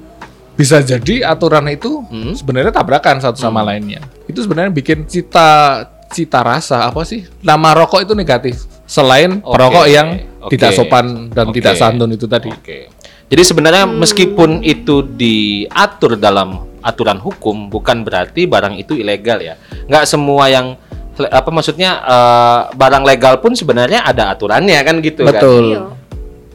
bisa 0.55 0.83
jadi 0.83 1.23
aturan 1.23 1.69
itu 1.69 2.03
Hmm. 2.03 2.35
sebenarnya 2.35 2.75
tabrakan 2.75 3.23
satu 3.23 3.39
sama 3.39 3.63
lainnya. 3.63 4.03
Itu 4.27 4.43
sebenarnya 4.43 4.75
bikin 4.75 5.07
cita 5.07 5.83
cita 6.11 6.43
rasa 6.43 6.83
apa 6.83 7.07
sih? 7.07 7.23
Nama 7.39 7.71
rokok 7.77 8.03
itu 8.03 8.15
negatif 8.15 8.67
selain 8.87 9.43
Oke, 9.43 9.52
perokok 9.52 9.87
yang 9.90 10.09
oke. 10.40 10.50
tidak 10.55 10.71
sopan 10.73 11.28
dan 11.35 11.50
Oke. 11.50 11.59
tidak 11.59 11.75
santun 11.75 12.11
itu 12.14 12.26
tadi. 12.31 12.49
Oke. 12.49 12.88
Jadi 13.26 13.43
sebenarnya 13.43 13.90
meskipun 13.90 14.62
itu 14.62 15.02
diatur 15.02 16.14
dalam 16.14 16.62
aturan 16.78 17.19
hukum 17.19 17.66
bukan 17.66 18.07
berarti 18.07 18.47
barang 18.47 18.78
itu 18.78 18.95
ilegal 18.95 19.43
ya. 19.43 19.59
Nggak 19.90 20.07
semua 20.07 20.47
yang 20.47 20.78
apa 21.19 21.50
maksudnya 21.50 21.90
eh, 22.07 22.61
barang 22.71 23.02
legal 23.02 23.43
pun 23.43 23.59
sebenarnya 23.59 24.07
ada 24.07 24.31
aturannya 24.31 24.78
kan 24.87 25.02
gitu 25.02 25.26
kan. 25.26 25.43
Betul. 25.43 25.66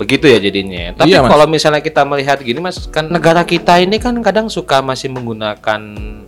Iya. 0.02 0.10
Begitu 0.10 0.26
ya 0.26 0.40
jadinya. 0.42 0.84
Tapi 0.98 1.14
Iya, 1.14 1.22
kalau 1.22 1.46
misalnya 1.46 1.78
kita 1.80 2.02
melihat 2.04 2.42
gini 2.42 2.58
Mas, 2.58 2.90
kan 2.90 3.06
negara 3.06 3.46
kita 3.46 3.78
ini 3.78 4.02
kan 4.02 4.18
kadang 4.26 4.50
suka 4.50 4.82
masih 4.82 5.14
menggunakan 5.14 5.82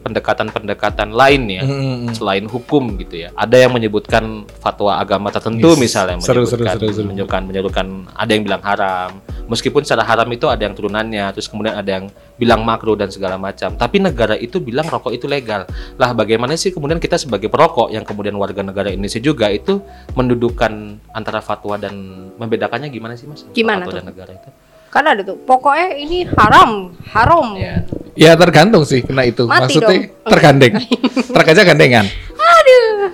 pendekatan-pendekatan 0.06 1.10
lain 1.10 1.42
ya. 1.50 1.64
Mm-mm. 1.66 2.14
Selain 2.14 2.46
hukum 2.46 2.94
gitu 3.02 3.26
ya. 3.26 3.30
Ada 3.34 3.66
yang 3.66 3.74
menyebutkan 3.74 4.46
fatwa 4.62 5.02
agama 5.02 5.34
tertentu 5.34 5.74
Yes. 5.74 5.80
misalnya 5.82 6.22
Seru, 6.22 6.46
seru, 6.46 6.64
seru, 6.64 6.88
seru. 6.94 7.08
menyebutkan 7.10 7.42
menyebutkan 7.44 7.88
ada 8.14 8.30
yang 8.30 8.44
bilang 8.46 8.62
haram. 8.62 9.18
Meskipun 9.50 9.82
secara 9.84 10.06
haram 10.06 10.30
itu 10.30 10.46
ada 10.48 10.62
yang 10.64 10.72
turunannya, 10.72 11.34
terus 11.34 11.50
kemudian 11.50 11.76
ada 11.76 11.90
yang 11.90 12.06
bilang 12.44 12.68
makruh 12.68 13.00
dan 13.00 13.08
segala 13.08 13.40
macam. 13.40 13.80
Tapi 13.80 14.04
negara 14.04 14.36
itu 14.36 14.60
bilang 14.60 14.92
rokok 14.92 15.16
itu 15.16 15.32
legal. 15.32 15.64
Lah 15.96 16.12
bagaimana 16.12 16.60
sih 16.60 16.76
kemudian 16.76 17.00
kita 17.00 17.16
sebagai 17.16 17.48
perokok 17.48 17.88
yang 17.96 18.04
kemudian 18.04 18.36
warga 18.36 18.60
negara 18.60 18.92
Indonesia 18.92 19.24
juga 19.24 19.48
itu 19.48 19.80
mendudukan 20.20 21.00
antara 21.16 21.40
fatwa 21.40 21.80
dan 21.80 21.96
membedakannya 22.36 22.92
gimana 22.92 23.16
sih 23.16 23.32
Mas? 23.32 23.48
Gimana 23.56 23.88
fatwa 23.88 23.92
tuh? 23.92 23.98
dan 23.98 24.06
negara 24.12 24.32
itu? 24.36 24.50
Kan 24.94 25.10
ada 25.10 25.26
tuh, 25.26 25.42
pokoknya 25.42 25.98
ini 25.98 26.22
haram, 26.38 26.94
haram. 27.10 27.58
Ya. 27.58 27.82
Ya 28.14 28.38
tergantung 28.38 28.86
sih 28.86 29.02
kena 29.02 29.26
itu. 29.26 29.50
Mati 29.50 29.74
Maksudnya 29.74 29.98
dong. 30.06 30.30
tergandeng. 30.30 30.74
Truk 31.34 31.48
aja 31.50 31.64
gandengan. 31.66 32.06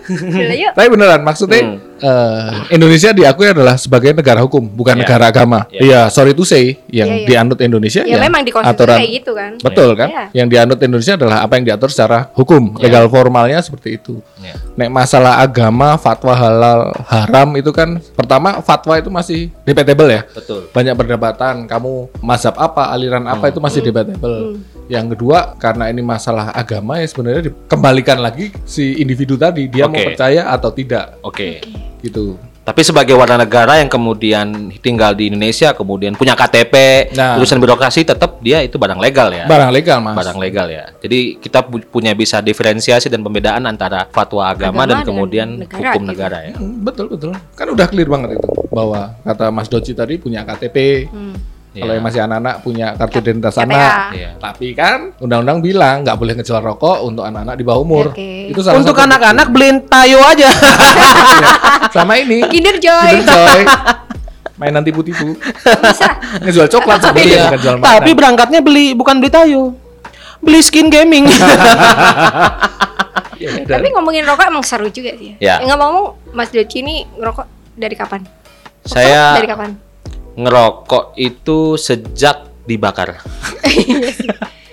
Gila, 0.09 0.55
yuk. 0.55 0.71
Tapi 0.73 0.87
beneran 0.89 1.21
maksudnya 1.21 1.61
eh, 1.99 2.49
Indonesia 2.71 3.11
diakui 3.11 3.51
adalah 3.51 3.75
sebagai 3.75 4.15
negara 4.15 4.39
hukum, 4.39 4.63
bukan 4.63 4.95
Ya. 4.95 5.01
negara 5.03 5.25
agama. 5.29 5.67
Ya. 5.69 5.81
Iya, 5.83 6.01
sorry 6.09 6.31
to 6.31 6.47
say, 6.47 6.79
yang 6.87 7.07
Iya, 7.11 7.17
iya. 7.19 7.27
dianut 7.27 7.59
Indonesia 7.59 8.01
Ya, 8.07 8.17
memang 8.17 8.41
di 8.41 8.51
aturan 8.55 8.97
kayak 9.03 9.11
gitu 9.19 9.31
kan. 9.35 9.51
Betul 9.59 9.89
kan? 9.99 10.07
Iya. 10.07 10.23
Yang 10.33 10.47
dianut 10.49 10.79
Indonesia 10.79 11.13
adalah 11.19 11.37
apa 11.43 11.53
yang 11.59 11.65
diatur 11.67 11.89
secara 11.91 12.31
hukum, 12.33 12.79
legal 12.79 13.05
formalnya 13.11 13.59
seperti 13.59 13.99
itu. 13.99 14.23
Ya. 14.39 14.55
Nek 14.79 14.89
masalah 14.89 15.43
agama, 15.43 15.99
fatwa 15.99 16.31
halal, 16.31 16.95
haram 17.05 17.49
itu 17.59 17.69
kan 17.75 17.99
pertama 18.15 18.63
fatwa 18.63 18.95
itu 18.95 19.11
masih 19.11 19.51
debatable 19.67 20.07
ya. 20.07 20.21
Betul. 20.31 20.71
Banyak 20.71 20.95
perdebatan, 20.95 21.67
kamu 21.67 21.91
mazhab 22.23 22.55
apa, 22.55 22.89
aliran 22.89 23.27
apa 23.27 23.51
itu 23.51 23.59
masih 23.59 23.83
debatable. 23.83 24.55
Yang 24.89 25.13
kedua, 25.13 25.53
karena 25.59 25.85
ini 25.91 26.01
masalah 26.01 26.49
agama 26.49 26.97
ya 26.97 27.05
sebenarnya 27.05 27.51
dikembalikan 27.51 28.17
lagi 28.17 28.49
si 28.65 28.97
individu 28.97 29.18
tadi 29.25 29.67
dia 29.67 29.85
mau 29.85 29.95
Oke. 29.95 30.13
percaya 30.13 30.47
atau 30.47 30.69
tidak 30.69 31.17
Oke. 31.19 31.59
gitu. 31.99 32.37
Tapi 32.59 32.85
sebagai 32.85 33.17
warga 33.17 33.33
negara 33.33 33.81
yang 33.81 33.89
kemudian 33.89 34.45
tinggal 34.77 35.11
di 35.11 35.25
Indonesia, 35.25 35.73
kemudian 35.73 36.13
punya 36.13 36.37
KTP, 36.37 36.75
Nah. 37.11 37.41
urusan 37.41 37.57
birokrasi 37.57 38.05
tetap 38.05 38.37
dia 38.39 38.61
itu 38.61 38.77
barang 38.77 39.01
legal 39.01 39.33
ya. 39.33 39.49
Barang 39.49 39.73
legal, 39.73 39.97
Mas. 39.97 40.13
Barang 40.13 40.37
legal 40.37 40.69
ya. 40.69 40.93
Jadi 40.95 41.41
kita 41.41 41.65
pu- 41.65 41.81
punya 41.81 42.13
bisa 42.13 42.37
diferensiasi 42.39 43.09
dan 43.09 43.25
pembedaan 43.25 43.65
antara 43.65 44.05
fatwa 44.05 44.45
agama, 44.45 44.69
Agama 44.75 44.81
dan 44.85 44.95
dan 44.95 45.07
kemudian 45.07 45.47
negara 45.57 45.81
hukum 45.81 46.03
gitu. 46.03 46.11
negara 46.13 46.37
ya. 46.45 46.53
Hmm, 46.53 46.75
betul 46.79 47.05
betul. 47.09 47.33
Kan 47.57 47.67
udah 47.69 47.87
clear 47.89 48.05
banget 48.05 48.37
itu 48.37 48.47
bahwa 48.69 49.17
kata 49.19 49.45
Mas 49.49 49.65
Doci 49.65 49.97
tadi 49.97 50.21
punya 50.21 50.45
KTP. 50.45 51.09
Hmm. 51.09 51.33
Kalau 51.69 51.85
Iya. 51.85 51.95
yang 51.95 52.03
masih 52.03 52.19
anak-anak 52.19 52.55
punya 52.59 52.87
kartu 52.93 53.17
identitas 53.19 53.53
anak. 53.55 54.09
Iya. 54.11 54.29
Tapi 54.35 54.73
kan 54.73 55.13
undang-undang 55.17 55.61
bilang 55.61 56.01
nggak 56.01 56.17
boleh 56.17 56.33
ngejual 56.33 56.57
rokok 56.59 56.97
untuk 57.03 57.21
anak-anak 57.21 57.53
di 57.53 57.63
bawah 57.63 57.79
umur. 57.79 58.05
Oke. 58.09 58.49
Itu 58.49 58.59
salah 58.59 58.77
Untuk 58.77 58.97
anak-anak 58.97 59.47
beliin 59.47 59.85
tayo 59.85 60.17
aja. 60.19 60.49
sama 61.95 62.17
ini. 62.17 62.41
Kinder 62.43 62.73
Joy. 62.75 63.09
Kinder 63.15 63.29
Joy. 63.29 63.61
Mainan 64.55 64.81
tipu-tipu. 64.81 65.37
Bisa. 65.63 66.09
Ngejual 66.41 66.67
coklat 66.69 66.99
sebenarnya 66.99 67.29
Iya. 67.29 67.43
bukan 67.47 67.59
jual 67.59 67.75
mainan. 67.75 67.89
Tapi 67.95 68.09
berangkatnya 68.11 68.59
beli 68.59 68.85
bukan 68.91 69.15
beli 69.17 69.29
tayo. 69.29 69.61
Beli 70.39 70.59
skin 70.59 70.89
gaming. 70.89 71.29
Iya, 73.39 73.63
dan- 73.63 73.79
Tapi 73.79 73.87
ngomongin 73.89 74.27
rokok 74.27 74.45
emang 74.45 74.59
seru 74.61 74.91
juga 74.91 75.15
sih. 75.15 75.31
Ya. 75.39 75.59
Ya. 75.59 75.63
ngomong 75.63 76.11
Mas 76.29 76.51
Doci 76.51 76.83
ini 76.83 77.07
ngerokok 77.07 77.47
dari 77.71 77.95
kapan? 77.95 78.27
Rokok 78.83 78.91
Saya 78.91 79.31
dari 79.31 79.47
kapan? 79.47 79.69
Ngerokok 80.39 81.19
itu 81.19 81.75
sejak 81.75 82.47
dibakar. 82.63 83.19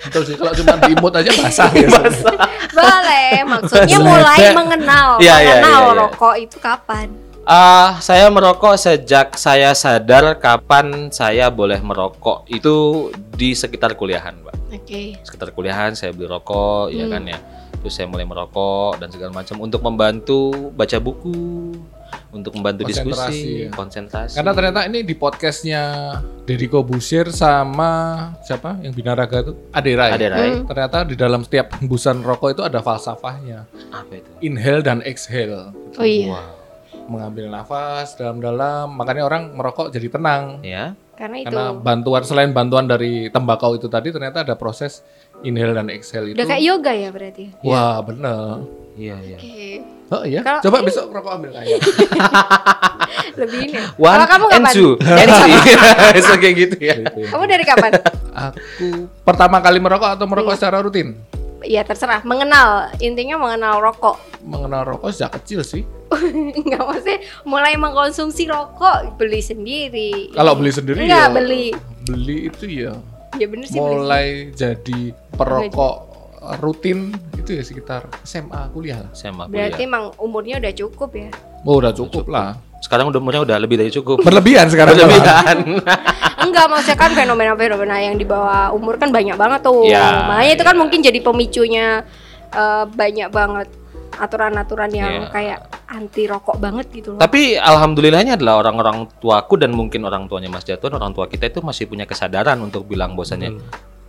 betul 0.07 0.21
sih 0.23 0.35
kalau 0.39 0.53
cuma 0.55 0.79
di 0.79 0.95
imut 0.95 1.13
aja 1.19 1.31
basah 1.35 1.67
biasanya. 1.67 2.31
Boleh, 2.71 3.31
maksudnya 3.43 3.97
mulai 3.99 4.39
mengenal, 4.55 5.07
iya, 5.19 5.35
mengenal 5.35 5.81
iya, 5.83 5.91
iya. 5.91 5.99
rokok 5.99 6.35
itu 6.39 6.57
kapan? 6.63 7.07
Ah, 7.47 7.95
saya 8.03 8.27
merokok 8.27 8.75
sejak 8.75 9.39
saya 9.39 9.71
sadar 9.71 10.35
kapan 10.35 11.07
saya 11.15 11.47
boleh 11.47 11.79
merokok 11.79 12.43
itu 12.51 13.07
di 13.35 13.55
sekitar 13.55 13.95
kuliahan, 13.95 14.35
Mbak. 14.43 14.55
Oke. 14.75 15.15
Sekitar 15.23 15.55
kuliahan 15.55 15.95
saya 15.95 16.11
beli 16.11 16.27
rokok, 16.27 16.91
ya 16.91 17.07
Hmm. 17.07 17.11
kan 17.15 17.23
ya. 17.23 17.39
Terus 17.79 17.93
saya 17.95 18.07
mulai 18.11 18.27
merokok 18.27 18.99
dan 18.99 19.07
segala 19.15 19.31
macam 19.31 19.63
untuk 19.63 19.79
membantu 19.79 20.71
baca 20.75 20.99
buku, 20.99 21.71
untuk 22.29 22.51
membantu 22.53 22.85
Konsentrasi, 22.85 23.31
diskusi, 23.31 23.63
ya. 23.63 23.69
konsentrasi. 23.71 24.35
Karena 24.35 24.51
ternyata 24.51 24.79
ini 24.85 24.99
di 25.01 25.15
podcastnya 25.15 25.81
Deddy 26.43 26.67
Kobusir 26.67 27.31
sama 27.31 27.91
siapa 28.43 28.75
yang 28.83 28.91
binaraga 28.91 29.47
itu 29.47 29.53
Aderai. 29.71 30.11
Aderai. 30.13 30.49
Hmm. 30.59 30.65
Ternyata 30.67 30.97
di 31.07 31.15
dalam 31.15 31.41
setiap 31.47 31.79
hembusan 31.79 32.21
rokok 32.21 32.49
itu 32.53 32.61
ada 32.63 32.83
falsafahnya. 32.83 33.63
apa 33.89 34.11
itu? 34.13 34.29
Inhale 34.43 34.83
dan 34.83 34.99
exhale. 35.03 35.71
Oh 35.95 36.03
iya. 36.03 36.35
Wah, 36.35 36.47
Mengambil 37.07 37.47
nafas 37.47 38.19
dalam-dalam, 38.19 38.91
makanya 38.91 39.23
orang 39.23 39.55
merokok 39.55 39.95
jadi 39.95 40.11
tenang. 40.11 40.59
ya. 40.59 40.91
Karena 41.17 41.41
itu 41.41 41.49
Karena 41.49 41.73
bantuan 41.73 42.21
selain 42.21 42.53
bantuan 42.53 42.85
dari 42.85 43.33
tembakau 43.33 43.73
itu 43.73 43.89
tadi 43.89 44.13
ternyata 44.13 44.45
ada 44.45 44.53
proses 44.53 45.01
inhale 45.45 45.73
dan 45.73 45.87
exhale 45.89 46.31
itu. 46.31 46.37
udah 46.37 46.47
kayak 46.47 46.63
yoga 46.63 46.91
ya 46.93 47.09
berarti. 47.13 47.43
Wah, 47.61 48.01
bener. 48.01 48.65
Iya, 48.97 49.15
iya. 49.21 49.37
Oke. 49.37 49.69
Oh 50.07 50.23
iya. 50.23 50.41
Kalau- 50.41 50.63
Coba 50.63 50.77
besok 50.81 51.11
rokok 51.11 51.31
ambil 51.37 51.51
kayak. 51.53 51.77
Lebih 53.39 53.59
ini. 53.69 53.77
One 53.99 54.17
Kalau 54.17 54.25
kamu 54.25 54.45
kapan? 54.49 54.63
and 54.65 54.73
two. 54.73 54.91
Kayak 56.41 56.55
gitu 56.57 56.75
ya. 56.81 56.95
Gitu. 56.97 57.21
Kamu 57.29 57.43
dari 57.45 57.63
kapan? 57.67 57.91
Aku 58.33 59.05
pertama 59.21 59.61
kali 59.61 59.77
merokok 59.77 60.17
atau 60.17 60.25
merokok 60.25 60.57
secara 60.57 60.81
rutin? 60.81 61.13
Iya 61.61 61.83
terserah. 61.83 62.21
Mengenal, 62.23 62.93
intinya 62.97 63.37
mengenal 63.37 63.81
rokok. 63.81 64.17
Mengenal 64.41 64.85
rokok 64.85 65.09
sejak 65.11 65.37
kecil 65.41 65.61
sih. 65.61 65.83
Enggak 66.57 66.81
maksudnya 66.87 67.19
mulai 67.43 67.75
mengkonsumsi 67.75 68.47
rokok 68.47 69.19
beli 69.19 69.43
sendiri. 69.43 70.31
Kalau 70.33 70.55
beli 70.55 70.71
sendiri 70.71 71.05
Enggak 71.05 71.27
ya 71.27 71.33
beli. 71.35 71.65
Beli 72.07 72.37
itu 72.47 72.65
ya 72.65 72.95
Ya 73.35 73.45
bener 73.45 73.67
sih 73.67 73.75
mulai 73.75 74.49
jadi 74.51 74.99
perokok 75.31 75.95
rutin 76.57 77.11
itu 77.35 77.51
ya 77.51 77.61
sekitar 77.61 78.07
SMA 78.23 78.71
kuliah 78.71 78.99
lah. 78.99 79.11
Saya 79.11 79.31
mah 79.31 79.45
Berarti 79.45 79.77
kuliah. 79.77 79.89
emang 79.89 80.03
umurnya 80.17 80.55
udah 80.57 80.73
cukup 80.73 81.09
ya. 81.11 81.29
Oh, 81.61 81.77
udah 81.77 81.91
cukup 81.91 82.25
lah. 82.27 82.55
Sekarang 82.79 83.09
udah 83.09 83.19
umurnya 83.19 83.41
udah 83.43 83.57
lebih 83.57 83.75
dari 83.75 83.89
cukup. 83.89 84.21
Berlebihan 84.21 84.69
sekarang. 84.69 84.95
Berlebihan. 84.95 85.57
Enggak, 86.45 86.65
maksudnya 86.69 86.95
kan 86.95 87.11
fenomena-fenomena 87.11 87.97
yang 87.99 88.15
di 88.15 88.23
bawah 88.23 88.71
umur 88.71 88.95
kan 88.95 89.09
banyak 89.09 89.33
banget 89.33 89.59
tuh. 89.59 89.83
Ya, 89.83 90.23
Makanya 90.23 90.51
itu 90.53 90.63
kan 90.63 90.75
ya. 90.75 90.79
mungkin 90.79 90.99
jadi 91.01 91.19
pemicunya 91.19 91.85
eh, 92.47 92.83
banyak 92.87 93.27
banget 93.27 93.67
aturan-aturan 94.15 94.91
yang 94.91 95.13
Ya. 95.19 95.29
kayak 95.29 95.59
anti 95.87 96.27
rokok 96.27 96.59
banget 96.59 96.91
gitu 96.91 97.15
loh. 97.15 97.19
Tapi 97.19 97.55
alhamdulillahnya 97.55 98.35
adalah 98.35 98.59
orang-orang 98.59 99.07
tuaku 99.23 99.55
dan 99.55 99.71
mungkin 99.71 100.03
orang 100.03 100.27
tuanya 100.27 100.51
Mas 100.51 100.67
Jatun, 100.67 100.91
orang 100.91 101.15
tua 101.15 101.31
kita 101.31 101.47
itu 101.47 101.63
masih 101.63 101.87
punya 101.87 102.03
kesadaran 102.03 102.59
untuk 102.59 102.83
bilang 102.83 103.15
bahwasannya 103.15 103.55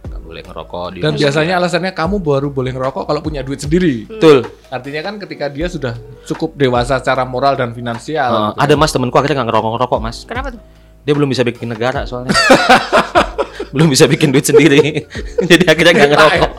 nggak 0.08 0.22
boleh 0.22 0.42
ngerokok 0.42 0.86
di 0.90 0.98
Dan 1.04 1.14
biasanya 1.14 1.54
alasannya 1.62 1.92
kamu 1.94 2.16
baru 2.18 2.48
boleh 2.50 2.72
ngerokok 2.74 3.04
kalau 3.06 3.20
punya 3.22 3.46
duit 3.46 3.62
sendiri. 3.62 4.10
betul. 4.10 4.42
Artinya 4.68 5.00
kan 5.06 5.14
ketika 5.22 5.46
dia 5.46 5.70
sudah 5.70 5.94
cukup 6.26 6.58
dewasa 6.58 6.98
secara 6.98 7.22
moral 7.22 7.54
dan 7.54 7.70
finansial. 7.70 8.30
Eh, 8.30 8.40
gitu. 8.52 8.62
ada 8.66 8.74
Mas 8.74 8.90
temenku 8.90 9.14
akhirnya 9.14 9.42
nggak 9.42 9.48
ngerokok 9.54 9.70
ngerokok 9.78 9.98
Mas. 10.02 10.16
Kenapa 10.26 10.48
tuh? 10.52 10.62
Dia 11.06 11.14
belum 11.14 11.30
bisa 11.30 11.46
bikin 11.46 11.70
negara 11.70 12.04
soalnya. 12.04 12.34
belum 13.72 13.88
bisa 13.92 14.04
bikin 14.08 14.32
duit 14.32 14.46
sendiri. 14.46 15.04
Jadi 15.50 15.64
akhirnya 15.68 15.92
nggak 15.94 16.10
ngerokok. 16.14 16.52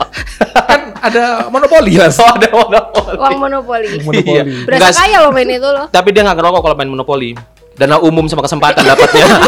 kan 0.70 0.80
ada 1.00 1.24
monopoli 1.50 1.98
lah. 1.98 2.10
Oh, 2.12 2.30
ada 2.30 2.48
monopoli. 2.52 3.16
Uang 3.18 3.36
monopoli. 3.40 3.88
monopoli. 4.04 4.52
Berasa 4.68 4.90
Enggak, 4.90 4.94
kaya 5.02 5.18
loh 5.24 5.32
main 5.32 5.50
itu 5.50 5.68
loh. 5.68 5.86
Tapi 5.90 6.08
dia 6.14 6.22
nggak 6.26 6.36
ngerokok 6.38 6.60
kalau 6.62 6.76
main 6.78 6.90
monopoli. 6.90 7.30
Dana 7.74 7.96
umum 7.96 8.28
sama 8.28 8.44
kesempatan 8.44 8.84
dapatnya. 8.84 9.26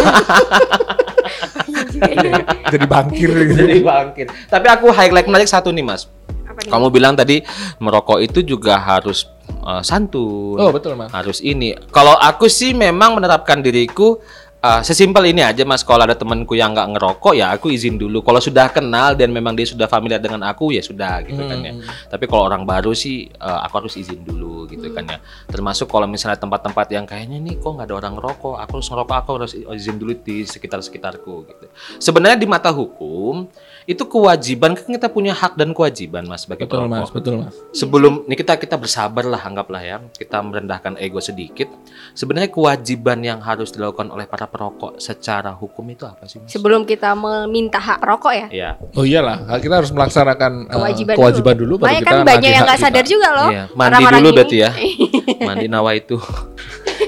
Jadi 2.72 2.86
bangkir 2.88 3.30
gitu. 3.30 3.62
Jadi 3.68 3.80
bangkit. 3.84 4.26
Tapi 4.48 4.66
aku 4.72 4.88
highlight 4.90 5.28
menarik 5.28 5.48
satu 5.48 5.68
nih 5.68 5.84
Mas. 5.84 6.08
Apa 6.48 6.64
nih? 6.64 6.70
Kamu 6.72 6.86
bilang 6.88 7.14
tadi 7.14 7.44
merokok 7.78 8.18
itu 8.24 8.40
juga 8.40 8.80
harus 8.80 9.28
eh, 9.48 9.82
santun. 9.84 10.56
Oh, 10.56 10.72
betul, 10.72 10.96
Mas. 10.96 11.12
Harus 11.12 11.44
ini. 11.44 11.76
Kalau 11.92 12.16
aku 12.16 12.48
sih 12.48 12.72
memang 12.72 13.20
menerapkan 13.20 13.60
diriku 13.60 14.18
eh, 14.62 14.80
sesimpel 14.86 15.34
ini 15.34 15.42
aja 15.42 15.66
Mas. 15.66 15.82
Kalau 15.82 16.06
ada 16.06 16.14
temanku 16.14 16.54
yang 16.54 16.72
nggak 16.72 16.94
ngerokok 16.96 17.34
ya 17.34 17.50
aku 17.50 17.74
izin 17.74 17.98
dulu. 17.98 18.22
Kalau 18.22 18.38
sudah 18.38 18.70
kenal 18.70 19.18
dan 19.18 19.34
memang 19.34 19.58
dia 19.58 19.66
sudah 19.66 19.90
familiar 19.90 20.22
dengan 20.22 20.46
aku 20.46 20.70
ya 20.70 20.80
sudah 20.80 21.26
gitu 21.26 21.42
kan 21.42 21.58
ya. 21.60 21.72
Tapi 22.08 22.24
kalau 22.30 22.46
orang 22.46 22.62
baru 22.62 22.94
sih 22.94 23.26
eh, 23.28 23.58
aku 23.66 23.84
harus 23.84 23.94
izin 23.98 24.22
dulu 24.22 24.70
gitu 24.70 24.88
kan 24.94 25.04
ya. 25.04 25.18
Termasuk 25.50 25.90
kalau 25.90 26.06
misalnya 26.06 26.38
tempat-tempat 26.38 26.86
yang 26.94 27.04
kayaknya 27.04 27.42
nih 27.42 27.58
kok 27.58 27.74
nggak 27.74 27.86
ada 27.90 27.96
orang 27.98 28.14
ngerokok, 28.16 28.54
aku 28.62 28.72
harus 28.78 28.88
ngerokok, 28.88 29.16
aku 29.18 29.30
harus 29.36 29.52
izin 29.58 29.96
dulu 29.98 30.12
di 30.22 30.46
sekitar-sekitarku 30.46 31.34
gitu. 31.50 31.66
Sebenarnya 31.98 32.38
di 32.38 32.46
mata 32.46 32.70
hukum 32.70 33.50
itu 33.84 34.04
kewajiban 34.04 34.74
kan 34.74 34.86
kita 34.86 35.08
punya 35.08 35.32
hak 35.32 35.54
dan 35.54 35.72
kewajiban 35.72 36.24
Mas 36.24 36.44
sebagai 36.44 36.66
Betul 36.66 36.86
perokok 36.86 36.94
mas, 36.94 37.10
betul 37.10 37.34
mas. 37.42 37.54
sebelum 37.70 38.22
ini 38.24 38.34
kita 38.34 38.54
kita 38.54 38.76
bersabar 38.76 39.26
lah 39.26 39.38
anggaplah 39.38 39.82
ya 39.82 39.98
kita 40.12 40.38
merendahkan 40.38 40.94
ego 40.96 41.18
sedikit 41.18 41.66
sebenarnya 42.12 42.48
kewajiban 42.48 43.18
yang 43.20 43.38
harus 43.38 43.70
dilakukan 43.70 44.08
oleh 44.08 44.24
para 44.24 44.46
perokok 44.46 44.98
secara 44.98 45.50
hukum 45.50 45.82
itu 45.88 46.06
apa 46.06 46.24
sih? 46.24 46.38
Mas? 46.38 46.50
Sebelum 46.50 46.82
kita 46.82 47.12
meminta 47.12 47.76
hak 47.76 47.98
perokok 47.98 48.32
ya. 48.32 48.46
Iya. 48.48 48.70
Oh 48.94 49.02
iyalah, 49.02 49.58
kita 49.58 49.82
harus 49.82 49.90
melaksanakan 49.90 50.68
Kewajiban, 50.68 51.14
kewajiban 51.16 51.54
dulu, 51.56 51.74
baru 51.76 51.86
Makanya 51.88 52.00
kita 52.00 52.12
kan 52.12 52.26
banyak 52.26 52.50
yang 52.50 52.64
nggak 52.64 52.78
kita. 52.78 52.86
sadar 52.86 53.04
juga 53.04 53.28
loh. 53.34 53.50
Iya. 53.50 53.64
Mandi 53.74 54.04
dulu 54.04 54.28
ini. 54.28 54.36
berarti 54.36 54.56
ya. 54.56 54.70
Mandi 55.48 55.66
nawa 55.66 55.90
itu 55.92 56.16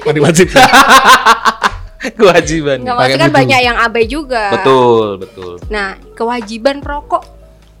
Mandi 0.03 0.19
wajib. 0.21 0.47
kewajiban. 2.19 2.77
Nggak 2.83 2.95
Pakai 2.95 3.07
maksudnya 3.09 3.27
kan 3.27 3.37
banyak 3.39 3.59
yang 3.61 3.77
abai 3.77 4.05
juga. 4.05 4.43
Betul, 4.53 5.07
betul. 5.21 5.53
Nah, 5.71 5.97
kewajiban 6.13 6.79
perokok 6.81 7.23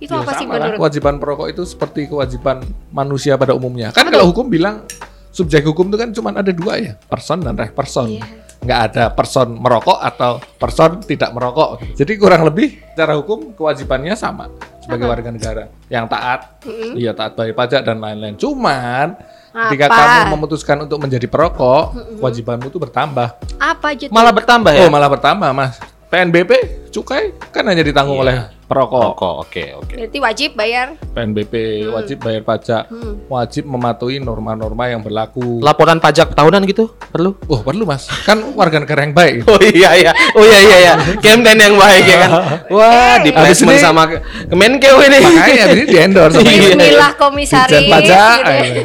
itu 0.01 0.11
Ya, 0.11 0.21
apa 0.21 0.31
sih 0.35 0.45
lah. 0.45 0.59
menurut? 0.59 0.77
Kewajiban 0.77 1.15
perokok 1.17 1.47
itu 1.49 1.63
seperti 1.63 2.11
kewajiban 2.11 2.61
manusia 2.91 3.39
pada 3.39 3.55
umumnya. 3.55 3.95
Kan 3.95 4.11
kalau 4.11 4.27
hukum 4.29 4.51
bilang 4.51 4.83
subjek 5.31 5.63
hukum 5.67 5.91
itu 5.91 5.97
kan 5.99 6.09
cuma 6.15 6.29
ada 6.35 6.51
dua 6.51 6.79
ya, 6.79 6.93
person 7.07 7.43
dan 7.43 7.55
reh 7.55 7.71
person. 7.71 8.07
Iya. 8.11 8.25
Nggak 8.65 8.81
ada 8.91 9.03
person 9.13 9.61
merokok 9.61 9.99
atau 10.01 10.41
person 10.57 11.03
tidak 11.05 11.29
merokok. 11.31 11.83
Jadi 11.93 12.17
kurang 12.17 12.47
lebih 12.49 12.81
secara 12.91 13.13
hukum 13.19 13.53
kewajibannya 13.53 14.17
sama 14.17 14.49
sebagai 14.81 15.05
warga 15.09 15.29
negara 15.29 15.63
yang 15.89 16.05
taat, 16.05 16.61
iya 16.97 17.13
taat 17.13 17.33
bayar 17.37 17.53
pajak 17.57 17.81
dan 17.85 17.97
lain-lain. 18.01 18.37
Cuman 18.37 19.17
ketika 19.55 19.85
Apa? 19.87 19.95
kamu 19.95 20.35
memutuskan 20.35 20.77
untuk 20.81 20.99
menjadi 20.99 21.25
perokok, 21.25 21.83
kewajibanmu 22.19 22.67
itu 22.67 22.77
bertambah. 22.77 23.27
Apa 23.55 23.85
aja 23.91 24.05
tuh? 24.05 24.13
Malah 24.13 24.33
bertambah 24.33 24.71
ya? 24.71 24.83
Oh 24.83 24.89
malah 24.89 25.07
bertambah 25.07 25.49
mas. 25.51 25.79
PNBP 26.05 26.51
cukai 26.91 27.33
kan 27.49 27.65
hanya 27.65 27.81
ditanggung 27.81 28.15
Iya. 28.15 28.23
oleh 28.23 28.35
perokok. 28.65 29.01
Rokok, 29.11 29.33
oke, 29.41 29.63
oke. 29.75 29.93
Berarti 29.95 30.17
wajib 30.17 30.49
bayar. 30.53 30.87
PNBP 31.11 31.53
wajib 31.87 32.17
bayar 32.19 32.41
pajak, 32.41 32.87
Hmm. 32.87 33.25
wajib 33.27 33.65
mematuhi 33.65 34.17
norma-norma 34.17 34.85
yang 34.85 35.01
berlaku. 35.01 35.59
Laporan 35.59 35.97
pajak 35.97 36.31
tahunan 36.31 36.63
gitu 36.63 36.93
perlu? 37.09 37.35
Oh 37.45 37.59
perlu 37.59 37.83
mas, 37.83 38.07
kan 38.23 38.37
warga 38.53 38.79
negara 38.79 39.01
yang 39.01 39.11
baik. 39.13 39.43
Oh 39.49 39.59
iya 39.59 39.91
iya, 39.97 40.11
oh 40.31 40.41
iya 40.41 40.59
iya 40.61 40.77
iya, 40.79 40.93
Kemden 41.19 41.57
yang 41.57 41.75
baik 41.75 42.03
ya 42.05 42.17
kan. 42.21 42.31
Wah, 42.75 43.15
di 43.19 43.29
Habis 43.29 43.35
placement 43.59 43.75
ini- 43.75 43.83
sama 43.83 44.01
Kemenkeu 44.45 44.95
ini. 45.01 45.17
Makanya 45.19 45.65
ini 45.69 45.83
di 45.83 45.97
endorse 45.97 46.37
sama 46.37 46.47
Iya. 46.47 46.53
ini. 46.53 46.85
Bismillah 46.85 47.11
komisaris. 47.17 47.71
Dirjen 47.73 47.91
pajak. 47.91 48.37
gitu 48.37 48.51
ya. 48.53 48.83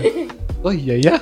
Oh 0.60 0.72
iya 0.72 0.94
ya. 1.00 1.14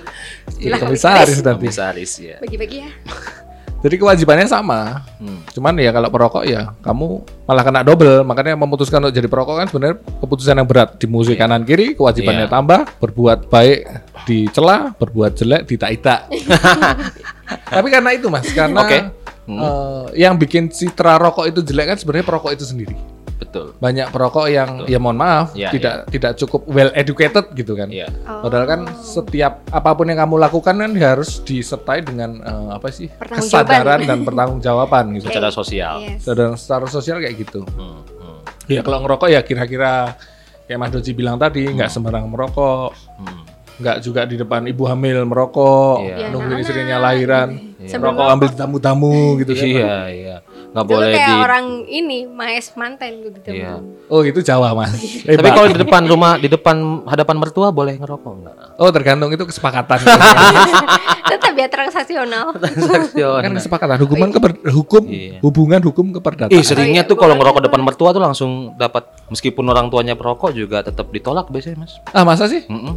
Bismillah, 0.50 0.78
Komisaris 0.83 1.38
nanti. 1.40 1.66
Komisaris 1.71 2.12
ya. 2.18 2.37
Bagi-bagi 2.42 2.76
ya. 2.83 2.90
Jadi 3.87 3.95
kewajibannya 3.95 4.50
sama. 4.50 5.07
Hmm. 5.23 5.47
Cuman 5.54 5.78
ya 5.78 5.95
kalau 5.95 6.11
perokok 6.11 6.42
ya 6.42 6.75
kamu 6.83 7.23
malah 7.47 7.62
kena 7.62 7.87
double. 7.87 8.26
Makanya 8.26 8.59
memutuskan 8.59 8.99
untuk 8.99 9.14
jadi 9.14 9.30
perokok 9.30 9.54
kan 9.54 9.66
sebenarnya 9.71 9.97
keputusan 10.18 10.59
yang 10.59 10.66
berat. 10.66 10.99
Di 10.99 11.07
musik 11.07 11.38
kanan 11.38 11.62
kiri 11.62 11.95
kewajibannya 11.95 12.50
Iya. 12.50 12.54
tambah. 12.59 12.80
Berbuat 12.99 13.47
baik 13.47 13.78
dicela, 14.26 14.90
berbuat 14.99 15.38
jelek 15.38 15.71
dita-ita. 15.71 16.26
Tapi 17.78 17.88
karena 17.88 18.11
itu 18.18 18.26
mas, 18.26 18.50
karena 18.50 18.83
Oke. 18.83 18.99
Hmm. 19.47 19.62
eh, 19.62 20.04
yang 20.26 20.35
bikin 20.35 20.68
citra 20.68 21.14
rokok 21.16 21.47
itu 21.47 21.62
jelek 21.62 21.95
kan 21.95 21.97
sebenarnya 22.02 22.26
perokok 22.26 22.59
itu 22.59 22.66
sendiri. 22.66 22.99
Betul. 23.38 23.71
Banyak 23.78 24.11
perokok 24.11 24.50
yang 24.50 24.83
ya 24.90 24.99
mohon 24.99 25.14
maaf 25.14 25.54
Iya, 25.54 25.71
tidak 25.71 25.95
tidak 26.11 26.33
cukup 26.37 26.66
well 26.66 26.90
educated 26.92 27.54
gitu 27.54 27.78
kan. 27.78 27.87
Iya. 27.87 28.11
Oh. 28.26 28.42
Padahal 28.45 28.66
kan 28.66 28.80
setiap 28.99 29.62
apa 29.71 29.95
pun 29.95 30.11
yang 30.11 30.18
kamu 30.18 30.42
lakukan 30.42 30.75
kan 30.75 30.90
harus 30.99 31.38
disertai 31.47 32.02
dengan 32.02 32.42
eh, 32.42 32.68
apa 32.75 32.90
sih 32.90 33.07
kesadaran 33.09 34.02
dan 34.02 34.26
pertanggungjawaban 34.26 35.14
gitu. 35.16 35.30
Secara 35.30 35.54
sosial. 35.54 36.02
Yes. 36.02 36.26
Secara, 36.26 36.59
secara 36.59 36.87
sosial 36.90 37.23
kayak 37.23 37.38
gitu. 37.38 37.62
Hmm, 37.78 38.02
hmm, 38.04 38.38
Ya 38.68 38.83
kalau 38.83 39.00
ngerokok 39.00 39.28
ya 39.30 39.40
kira-kira 39.40 40.18
kayak 40.66 40.78
Mas 40.78 40.90
Doci 40.92 41.14
bilang 41.14 41.40
tadi 41.40 41.64
nggak 41.64 41.88
sembarang 41.88 42.28
merokok, 42.28 42.92
hmm. 42.92 43.40
nggak 43.80 43.97
juga 44.02 44.28
di 44.28 44.37
depan 44.37 44.66
ibu 44.68 44.85
hamil 44.85 45.25
merokok, 45.25 46.04
Iya. 46.04 46.16
Ya, 46.18 46.26
nunggu 46.28 46.52
anak-anak. 46.52 46.66
istrinya 46.68 46.97
lahiran, 47.00 47.49
Sebelum 47.80 48.12
merokok 48.12 48.26
ambil 48.35 48.49
tamu-tamu 48.52 49.16
gitu 49.40 49.52
kan. 49.57 49.64
Iya 49.64 49.97
iya. 50.12 50.37
Nggak 50.69 50.85
boleh 50.87 51.09
kayak 51.11 51.27
di. 51.27 51.41
orang 51.41 51.67
ini, 51.87 52.19
maes 52.25 52.69
manten 52.73 53.13
gitu. 53.25 53.39
Iya. 53.49 53.81
Oh 54.07 54.21
itu 54.21 54.41
Jawa 54.41 54.73
mas. 54.73 54.93
Tapi 54.93 55.33
Hebat. 55.33 55.53
kalau 55.53 55.69
di 55.69 55.79
depan 55.79 56.03
rumah, 56.05 56.37
di 56.37 56.47
depan 56.47 56.77
hadapan 57.05 57.37
mertua 57.37 57.69
boleh 57.69 57.97
ngerokok 57.97 58.33
nggak? 58.39 58.55
Oh 58.77 58.89
tergantung 58.89 59.29
itu 59.29 59.43
kesepakatan. 59.43 59.97
Tetap 61.29 61.53
ya 61.55 61.69
transaksional. 61.69 62.53
Transaksional. 62.55 63.41
kan 63.41 63.53
kesepakatan 63.55 63.97
hukuman 63.99 64.29
keper- 64.31 64.64
hukum 64.66 65.03
Iya. 65.05 65.40
hubungan 65.40 65.81
hukum 65.83 66.12
keperdataan. 66.12 66.53
Ih 66.53 66.61
seringnya 66.62 67.03
tuh 67.03 67.16
kalau 67.16 67.33
ngerokok 67.35 67.64
depan 67.64 67.81
mertua 67.81 68.12
tuh 68.12 68.21
langsung 68.21 68.51
dapat 68.75 69.09
meskipun 69.29 69.64
orang 69.66 69.88
tuanya 69.88 70.14
perokok 70.14 70.53
juga 70.53 70.81
tetap 70.81 71.09
ditolak 71.09 71.49
biasanya 71.49 71.81
mas. 71.81 71.97
Ah 72.09 72.23
masa 72.23 72.45
sih? 72.45 72.64
Mm-mm. 72.64 72.97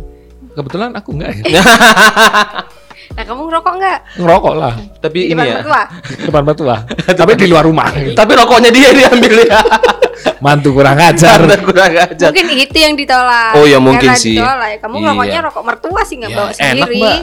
Kebetulan 0.52 0.91
aku 0.91 1.15
enggak 1.15 1.39
ya. 1.41 1.63
Nah, 3.12 3.24
kamu 3.24 3.41
ngerokok 3.43 3.74
nggak? 3.76 3.97
Ngerokok 4.17 4.54
lah 4.56 4.74
Tapi 4.97 5.17
Di 5.19 5.26
ini 5.28 5.36
depan 5.36 5.45
ya. 5.45 5.56
mertua? 5.58 5.82
depan 6.21 6.41
mertua. 6.43 6.76
Tapi 7.19 7.32
di 7.36 7.45
luar 7.45 7.63
rumah. 7.63 7.89
Tapi 8.19 8.32
rokoknya 8.34 8.69
dia 8.69 8.89
diambil 8.91 9.34
ya. 9.43 9.60
Mantu 10.43 10.69
kurang 10.71 10.97
ajar. 10.97 11.38
Karena 11.38 11.58
kurang 11.60 11.93
ajar. 11.93 12.30
Mungkin 12.30 12.47
itu 12.56 12.78
yang 12.78 12.93
ditolak. 12.93 13.54
Oh, 13.54 13.65
ya 13.65 13.78
mungkin 13.78 14.10
Karena 14.10 14.17
sih. 14.17 14.38
Ditolak. 14.38 14.69
ya. 14.69 14.78
Kamu 14.80 14.93
Iya. 14.93 15.02
ngerokoknya 15.04 15.39
rokok 15.43 15.63
mertua 15.63 16.02
sih 16.02 16.15
nggak 16.17 16.32
Ya, 16.32 16.36
bawa 16.36 16.50
enak 16.50 16.58
sendiri. 16.58 16.97
mbak. 16.97 17.17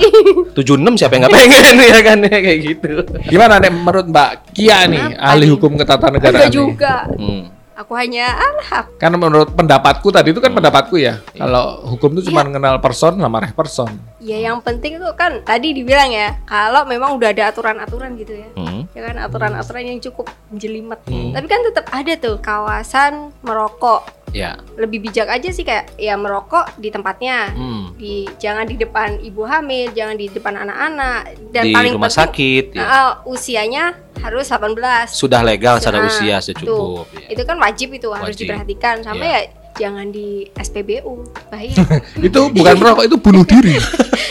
76 0.54 0.92
siapa 0.94 1.12
yang 1.12 1.22
nggak 1.24 1.34
pengen 1.34 1.74
ya 1.78 2.00
kan 2.00 2.18
ya 2.20 2.38
kayak 2.38 2.58
gitu. 2.60 2.90
Gimana 3.24 3.54
nih 3.58 3.70
menurut 3.70 4.06
Mbak 4.08 4.30
Kia 4.52 4.78
nih, 4.84 5.04
ahli 5.14 5.46
hukum 5.48 5.74
ketatanegaraan 5.74 6.34
Enggak 6.36 6.50
nih? 6.50 6.54
juga. 6.54 6.94
Hmm. 7.12 7.42
Aku 7.78 7.94
hanya 7.94 8.34
alah. 8.34 8.90
Kan 8.98 9.14
menurut 9.14 9.54
pendapatku 9.54 10.10
tadi 10.10 10.34
itu 10.34 10.42
kan 10.42 10.50
Hmm. 10.50 10.58
pendapatku 10.58 10.98
ya. 10.98 11.22
Iya. 11.30 11.46
Kalau 11.46 11.86
hukum 11.94 12.10
itu 12.18 12.26
cuma 12.26 12.42
kenal 12.42 12.82
person 12.82 13.14
sama 13.14 13.38
reh 13.38 13.54
person. 13.54 14.02
Ya 14.18 14.34
yang 14.42 14.58
penting 14.58 14.98
itu 14.98 15.06
kan 15.14 15.46
tadi 15.46 15.70
dibilang 15.70 16.10
ya, 16.10 16.42
kalau 16.42 16.82
memang 16.82 17.14
udah 17.14 17.30
ada 17.30 17.54
aturan-aturan 17.54 18.18
gitu 18.18 18.34
ya. 18.34 18.50
Hmm. 18.58 18.90
Ya 18.98 19.06
kan 19.06 19.22
aturan-aturan 19.22 19.94
yang 19.94 20.02
cukup 20.02 20.26
jelimet. 20.50 20.98
Tapi 21.06 21.46
kan 21.46 21.60
tetap 21.62 21.86
ada 21.94 22.12
tuh 22.18 22.42
kawasan 22.42 23.30
merokok. 23.46 24.17
Ya. 24.30 24.60
Lebih 24.74 25.02
bijak 25.02 25.26
aja 25.26 25.48
sih 25.48 25.62
kayak 25.62 25.94
ya 25.94 26.14
merokok 26.14 26.76
di 26.76 26.88
tempatnya. 26.88 27.50
Hmm. 27.50 27.92
Di 27.94 28.28
jangan 28.36 28.64
di 28.64 28.74
depan 28.74 29.18
ibu 29.18 29.42
hamil, 29.42 29.90
jangan 29.90 30.14
di 30.14 30.28
depan 30.28 30.54
anak-anak 30.58 31.20
dan 31.50 31.62
Di 31.62 31.72
paling 31.72 31.92
rumah 31.92 32.06
penting 32.06 32.22
sakit 32.24 32.64
ya. 32.72 32.84
uh, 32.84 33.12
usianya 33.24 33.84
harus 34.18 34.46
18. 34.46 34.74
Sudah 35.08 35.40
legal 35.40 35.78
secara 35.78 35.98
Nah, 35.98 36.06
usia 36.06 36.36
sudah 36.38 36.58
cukup. 36.58 37.04
ya. 37.16 37.26
Itu 37.30 37.42
kan 37.42 37.56
wajib 37.56 37.88
itu 37.90 38.08
harus 38.10 38.32
Wajib. 38.32 38.44
diperhatikan 38.44 39.00
sama 39.00 39.22
Iya. 39.22 39.32
ya 39.32 39.40
jangan 39.78 40.06
di 40.08 40.28
SPBU. 40.52 41.14
Bahaya. 41.46 41.74
Itu 42.26 42.50
bukan 42.50 42.74
merokok, 42.82 43.06
itu 43.06 43.16
bunuh 43.16 43.46
diri. 43.46 43.78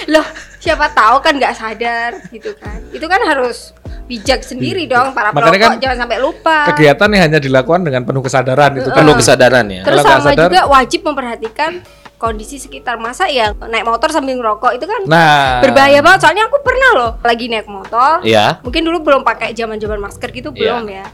Loh, 0.05 0.27
siapa 0.57 0.91
tahu 0.91 1.23
kan 1.23 1.33
nggak 1.33 1.55
sadar 1.55 2.19
gitu 2.27 2.51
kan. 2.53 2.83
Itu 2.91 3.07
kan 3.07 3.23
harus 3.23 3.71
bijak 4.07 4.39
sendiri 4.41 4.87
dong 4.87 5.11
para 5.11 5.29
Makanya 5.29 5.51
perokok 5.51 5.67
kan 5.69 5.79
jangan 5.79 5.97
sampai 6.01 6.17
lupa. 6.17 6.57
Kegiatan 6.71 7.07
yang 7.11 7.23
hanya 7.27 7.39
dilakukan 7.39 7.81
dengan 7.83 8.01
penuh 8.01 8.23
kesadaran 8.23 8.71
itu 8.73 8.89
kan. 8.89 8.97
Perlu 8.97 9.13
kesadaran 9.13 9.65
ya. 9.67 9.81
Terus 9.83 9.99
Kalau 9.99 10.03
sama 10.09 10.27
sadar- 10.31 10.47
juga 10.47 10.61
wajib 10.65 10.99
memperhatikan 11.03 11.71
kondisi 12.17 12.57
sekitar 12.57 12.97
masa 12.97 13.29
ya 13.29 13.53
naik 13.53 13.85
motor 13.85 14.09
sambil 14.09 14.33
ngerokok 14.33 14.73
itu 14.73 14.85
kan 14.85 15.01
Nah, 15.05 15.61
berbahaya 15.61 16.01
banget. 16.01 16.19
Soalnya 16.19 16.47
aku 16.47 16.57
pernah 16.59 16.89
loh 16.95 17.11
lagi 17.21 17.45
naik 17.45 17.67
motor. 17.67 18.23
Iya. 18.23 18.57
Mungkin 18.59 18.81
dulu 18.81 18.97
belum 19.03 19.21
pakai 19.21 19.53
zaman-zaman 19.53 19.99
masker 19.99 20.31
gitu 20.31 20.49
Iya. 20.49 20.57
belum 20.73 20.87
ya. 20.89 21.05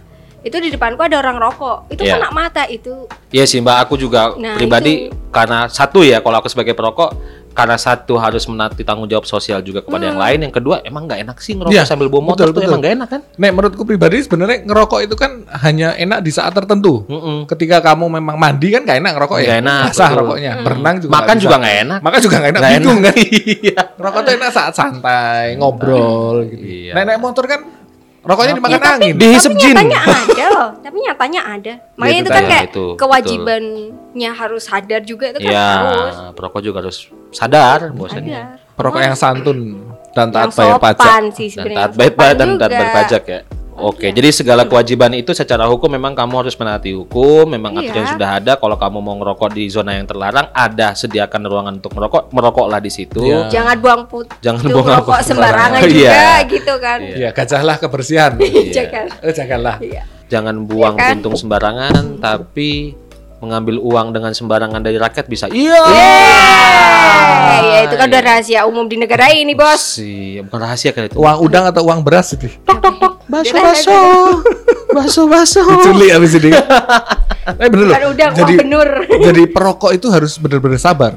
Itu 0.43 0.59
di 0.59 0.69
depanku 0.69 0.99
ada 0.99 1.17
orang 1.17 1.39
rokok. 1.39 1.87
Itu 1.87 2.03
Iya. 2.03 2.19
kena 2.19 2.29
mata 2.29 2.63
itu. 2.67 3.07
Iya 3.31 3.43
sih 3.43 3.59
Mbak, 3.59 3.77
aku 3.81 3.95
juga 3.95 4.31
Nah, 4.35 4.53
pribadi 4.53 5.07
karena 5.27 5.67
satu 5.67 6.03
ya 6.03 6.19
kalau 6.19 6.37
aku 6.37 6.47
sebagai 6.47 6.71
perokok 6.71 7.15
karena 7.53 7.77
satu 7.77 8.17
harus 8.17 8.43
menanti 8.49 8.81
tanggung 8.81 9.05
jawab 9.05 9.23
sosial 9.23 9.61
juga 9.61 9.85
kepada 9.85 10.09
yang 10.09 10.17
lain, 10.17 10.49
yang 10.49 10.53
kedua 10.53 10.81
emang 10.81 11.05
nggak 11.05 11.21
enak 11.23 11.37
sih 11.37 11.53
ngerokok 11.53 11.73
Iya, 11.73 11.85
sambil 11.85 12.09
bawa 12.09 12.33
motor 12.33 12.49
betul, 12.49 12.53
tuh 12.53 12.59
betul. 12.59 12.69
emang 12.73 12.81
nggak 12.81 12.93
enak 12.97 13.09
kan? 13.13 13.21
Nek 13.37 13.51
menurutku 13.53 13.83
pribadi 13.85 14.17
sebenarnya 14.25 14.57
ngerokok 14.65 14.99
itu 15.05 15.15
kan 15.15 15.31
hanya 15.61 15.93
enak 15.93 16.19
di 16.25 16.31
saat 16.33 16.51
tertentu. 16.51 17.05
Mm-mm. 17.05 17.45
Ketika 17.45 17.79
kamu 17.79 18.09
memang 18.09 18.35
mandi 18.35 18.73
kan 18.73 18.81
gak 18.83 18.97
enak 18.99 19.11
ngerokok 19.15 19.37
ya. 19.39 19.45
Nggak 19.45 19.61
enak, 19.63 19.83
Basah 19.87 20.09
betul. 20.09 20.19
rokoknya. 20.19 20.51
Berenang 20.65 20.95
juga 20.99 21.11
Makan 21.13 21.25
nggak 21.25 21.43
juga 21.45 21.55
nggak 21.61 21.75
enak. 21.85 21.99
Makan 22.01 22.19
juga 22.19 22.35
gak 22.35 22.49
enak. 22.49 22.61
Nggak 22.61 22.73
bingung 22.81 22.99
kan. 22.99 23.15
Iya. 23.63 23.81
Rokok 23.95 24.21
tuh 24.25 24.31
enak 24.33 24.49
saat 24.51 24.73
santai, 24.73 25.45
ngobrol 25.55 26.49
gitu. 26.49 26.63
Iya. 26.65 26.91
Nek 26.97 27.03
naik 27.05 27.21
motor 27.21 27.45
kan 27.45 27.61
rokoknya 28.23 28.53
dimakan 28.55 28.71
Ya, 28.71 28.79
tapi- 28.79 28.95
angin. 28.97 29.13
Dihisap 29.15 29.51
Tapi 29.51 29.61
jin. 29.61 29.75
nyatanya 29.75 29.99
ada 30.01 30.45
loh. 30.49 30.69
Tapi 30.79 30.97
nyatanya 30.97 31.41
ada. 31.45 31.73
Makanya 31.93 32.15
itu 32.15 32.23
itu 32.23 32.31
kan 32.31 32.43
kayak 32.45 32.65
Itu, 32.65 32.85
kewajibannya 32.95 34.31
harus 34.31 34.61
sadar 34.63 35.01
juga 35.01 35.25
itu 35.29 35.39
kan 35.39 35.51
Iya, 35.51 35.67
harus. 35.77 36.15
perokok 36.33 36.61
juga 36.61 36.77
harus 36.79 36.97
sadar 37.29 37.91
bahwasannya. 37.91 38.41
Perokok 38.73 39.01
yang 39.01 39.13
santun 39.13 39.59
dan 40.11 40.27
taat 40.29 40.49
bayar 40.51 40.77
pajak. 40.77 41.33
sih 41.33 41.49
Dan 41.51 41.67
taat 41.69 41.91
bayar 41.93 42.33
dan 42.33 42.47
taat 42.55 42.69
juga. 42.69 42.79
bayar 42.79 42.89
pajak 42.95 43.23
ya. 43.23 43.39
Oke, 43.75 44.09
jadi 44.09 44.29
segala 44.29 44.63
kewajiban 44.63 45.09
itu 45.11 45.31
secara 45.31 45.65
hukum 45.65 45.89
memang 45.89 46.13
kamu 46.13 46.45
harus 46.45 46.53
menaati 46.53 46.93
hukum, 46.93 47.45
memang 47.47 47.73
Iya. 47.73 47.89
aturan 47.89 48.05
sudah 48.13 48.29
ada. 48.37 48.51
Kalau 48.55 48.77
kamu 48.77 48.97
mau 48.97 49.15
ngerokok 49.17 49.49
di 49.51 49.65
zona 49.67 49.97
yang 49.97 50.05
terlarang, 50.05 50.47
ada 50.49 50.93
sediakan 50.93 51.41
ruangan 51.43 51.73
untuk 51.77 51.91
merokok, 51.91 52.29
merokoklah 52.29 52.77
di 52.77 52.89
situ. 52.89 53.21
Iya. 53.21 53.49
Jangan 53.49 53.75
buang 53.77 54.03
put 54.05 54.29
Jangan 54.39 54.63
buang 54.63 54.87
rokok 54.93 55.19
sembarangan 55.19 55.81
Iya. 55.81 55.89
juga 55.89 56.29
gitu 56.47 56.73
kan. 56.77 56.99
Iya, 57.01 57.29
gajahlah 57.31 57.75
kebersihan. 57.77 58.31
Jangan. 58.77 59.05
Eh, 59.19 59.33
janganlah. 59.33 59.75
Iya. 59.79 60.03
Jangan 60.23 60.55
buang 60.63 60.95
Iya 60.95 61.03
kan? 61.03 61.13
puntung 61.19 61.35
sembarangan, 61.35 62.03
tapi 62.17 62.97
mengambil 63.43 63.75
uang 63.83 64.15
dengan 64.15 64.31
sembarangan 64.31 64.79
dari 64.79 64.95
rakyat 64.95 65.27
bisa. 65.27 65.51
Iya. 65.51 65.83
Eh, 67.43 67.59
ya 67.67 67.79
itu 67.91 67.95
kan 67.99 68.07
udah 68.07 68.21
rahasia 68.23 68.63
umum 68.63 68.87
di 68.87 68.95
negara 68.95 69.27
ini, 69.35 69.51
Bos. 69.51 69.99
Sih, 69.99 70.39
bukan 70.47 70.63
rahasia 70.63 70.95
kan 70.95 71.11
itu. 71.11 71.19
Uang 71.19 71.43
udang 71.43 71.67
atau 71.67 71.83
uang 71.83 71.99
beras 71.99 72.31
itu? 72.39 72.47
Baso 73.27 73.51
baso. 73.51 73.99
Baso 74.95 75.21
baso. 75.27 75.61
Diculi 75.67 76.07
habis 76.07 76.39
ini. 76.39 76.51
Eh 77.43 77.67
bener 77.67 77.91
loh. 77.91 78.15
Udang, 78.15 78.31
uang 78.31 78.39
Jadi 78.39 78.53
benur. 78.55 78.89
jadi 79.27 79.43
perokok 79.51 79.91
itu 79.91 80.07
harus 80.07 80.39
benar-benar 80.39 80.79
sabar. 80.79 81.11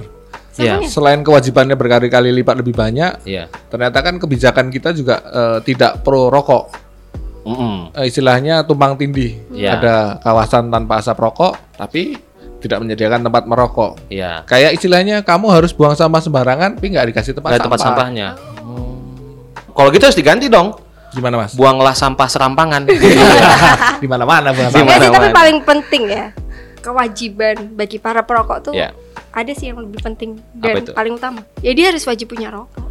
Iya. 0.58 0.82
Selain 0.90 1.22
kewajibannya 1.22 1.78
berkali-kali 1.78 2.34
lipat 2.42 2.58
lebih 2.58 2.74
banyak, 2.74 3.22
Iya. 3.22 3.46
ternyata 3.70 4.02
kan 4.02 4.18
kebijakan 4.18 4.66
kita 4.74 4.90
juga 4.90 5.22
eh, 5.22 5.58
tidak 5.62 6.02
pro 6.02 6.26
rokok. 6.26 6.85
Mm-mm. 7.46 7.94
Eh, 7.94 8.10
istilahnya 8.10 8.66
tumpang 8.66 8.98
tindih. 8.98 9.38
Iya. 9.54 9.78
Ada 9.78 9.96
kawasan 10.18 10.68
tanpa 10.68 10.98
asap 10.98 11.14
rokok, 11.22 11.54
tapi 11.78 12.18
tidak 12.58 12.82
menyediakan 12.82 13.22
tempat 13.22 13.46
merokok. 13.46 14.10
Iya. 14.10 14.42
Kayak 14.42 14.74
istilahnya 14.74 15.22
kamu 15.22 15.54
harus 15.54 15.70
buang 15.70 15.94
sampah 15.94 16.18
sembarangan, 16.18 16.74
tapi 16.74 16.86
nggak 16.90 17.06
dikasih 17.14 17.38
tempat 17.38 17.54
sampah. 17.54 17.64
tempat 17.70 17.80
sampahnya. 17.80 18.28
Kalau 19.70 19.88
gitu 19.94 20.04
harus 20.10 20.18
diganti 20.18 20.50
dong. 20.50 20.74
Gimana 21.14 21.46
mas? 21.46 21.54
Buanglah 21.54 21.94
sampah 21.94 22.26
serampangan. 22.26 22.90
Di 24.02 24.08
mana-mana 24.10 24.50
buang 24.50 24.74
sampah. 24.74 24.98
Sih, 24.98 25.08
tapi 25.14 25.28
paling 25.30 25.58
penting 25.62 26.02
ya 26.10 26.26
kewajiban 26.86 27.74
bagi 27.74 27.98
para 27.98 28.22
perokok 28.22 28.70
tuh 28.70 28.74
Iya. 28.78 28.94
ada 29.34 29.52
sih 29.58 29.74
yang 29.74 29.82
lebih 29.82 29.98
penting 30.06 30.38
dan 30.54 30.86
paling 30.94 31.18
utama. 31.18 31.42
Ya 31.58 31.74
dia 31.74 31.90
harus 31.90 32.06
wajib 32.06 32.30
punya 32.30 32.54
rokok. 32.54 32.86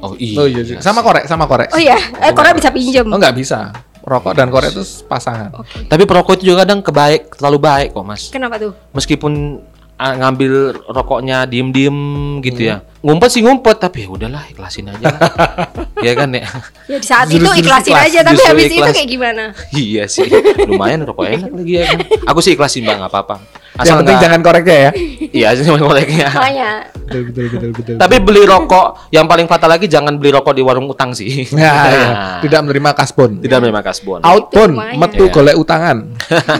Oh 0.00 0.12
iya. 0.16 0.36
Oh 0.40 0.48
iya, 0.48 0.60
iya. 0.64 0.80
sama 0.80 1.00
korek, 1.04 1.24
sama 1.28 1.44
korek. 1.44 1.68
Oh 1.72 1.80
iya, 1.80 1.96
eh 2.24 2.32
Korea 2.32 2.56
bisa 2.56 2.72
pinjem. 2.72 3.04
Oh 3.08 3.16
nggak 3.20 3.36
bisa. 3.36 3.72
Rokok 4.04 4.36
dan 4.36 4.52
korek 4.52 4.76
itu 4.76 4.84
pasangan. 5.08 5.48
Tapi 5.88 6.04
perokok 6.04 6.36
itu 6.36 6.52
juga 6.52 6.68
kadang 6.68 6.84
kebaik, 6.84 7.40
terlalu 7.40 7.58
baik 7.58 7.88
kok 7.96 8.04
mas. 8.04 8.28
Kenapa 8.28 8.60
tuh? 8.60 8.76
Meskipun 8.92 9.64
ah, 9.96 10.12
ngambil 10.12 10.76
rokoknya 10.92 11.48
diem-diem 11.48 11.96
gitu 12.44 12.68
ya. 12.68 12.84
Hmm. 12.84 12.92
Ngumpet 13.04 13.30
sih 13.32 13.40
ngumpet, 13.40 13.76
tapi 13.80 14.04
ya 14.04 14.08
udahlah 14.12 14.44
ikhlasin 14.52 14.92
aja 14.92 15.08
lah. 15.08 15.20
Iya 16.04 16.12
kan 16.20 16.28
ya. 16.36 16.44
Ya 16.84 17.00
di 17.00 17.06
saat 17.08 17.32
Justru- 17.32 17.48
itu 17.56 17.64
ikhlasin 17.64 17.96
ikhlas. 17.96 18.08
aja, 18.12 18.20
tapi 18.28 18.42
habis 18.44 18.64
itu 18.68 18.76
ikhlas. 18.76 18.92
kayak 18.92 19.08
gimana? 19.08 19.44
iya 19.72 20.04
sih. 20.04 20.28
Lumayan 20.68 21.08
rokok 21.08 21.24
enak 21.24 21.48
lagi 21.48 21.72
ya 21.80 21.84
kan. 21.88 21.98
Aku 22.28 22.44
sih 22.44 22.52
ikhlasin 22.52 22.84
bang, 22.84 23.00
nggak 23.00 23.08
apa-apa. 23.08 23.40
Yang 23.74 23.96
penting 23.96 24.14
nggak- 24.14 24.22
jangan 24.22 24.40
koreknya 24.40 24.76
ya. 24.78 24.90
Iya 25.34 25.48
sih 25.58 25.66
koreknya. 25.66 26.28
Makanya 26.30 26.70
betul, 26.94 27.22
betul, 27.26 27.44
betul, 27.50 27.70
betul. 27.74 27.94
Tapi 27.98 28.16
beli 28.22 28.42
rokok 28.44 28.86
yang 29.10 29.26
paling 29.26 29.44
fatal 29.44 29.66
lagi 29.66 29.90
jangan 29.90 30.14
beli 30.14 30.30
rokok 30.30 30.54
di 30.54 30.62
warung 30.62 30.86
utang 30.86 31.10
sih. 31.10 31.42
Nah, 31.54 31.74
iya. 31.84 32.08
tidak 32.38 32.60
menerima 32.62 32.90
kasbon. 32.94 33.42
Tidak 33.42 33.58
menerima 33.58 33.82
kasbon. 33.82 34.20
Lumayan. 34.22 34.94
metu 34.96 35.26
Iya. 35.26 35.32
golek 35.32 35.56
utangan. 35.56 35.96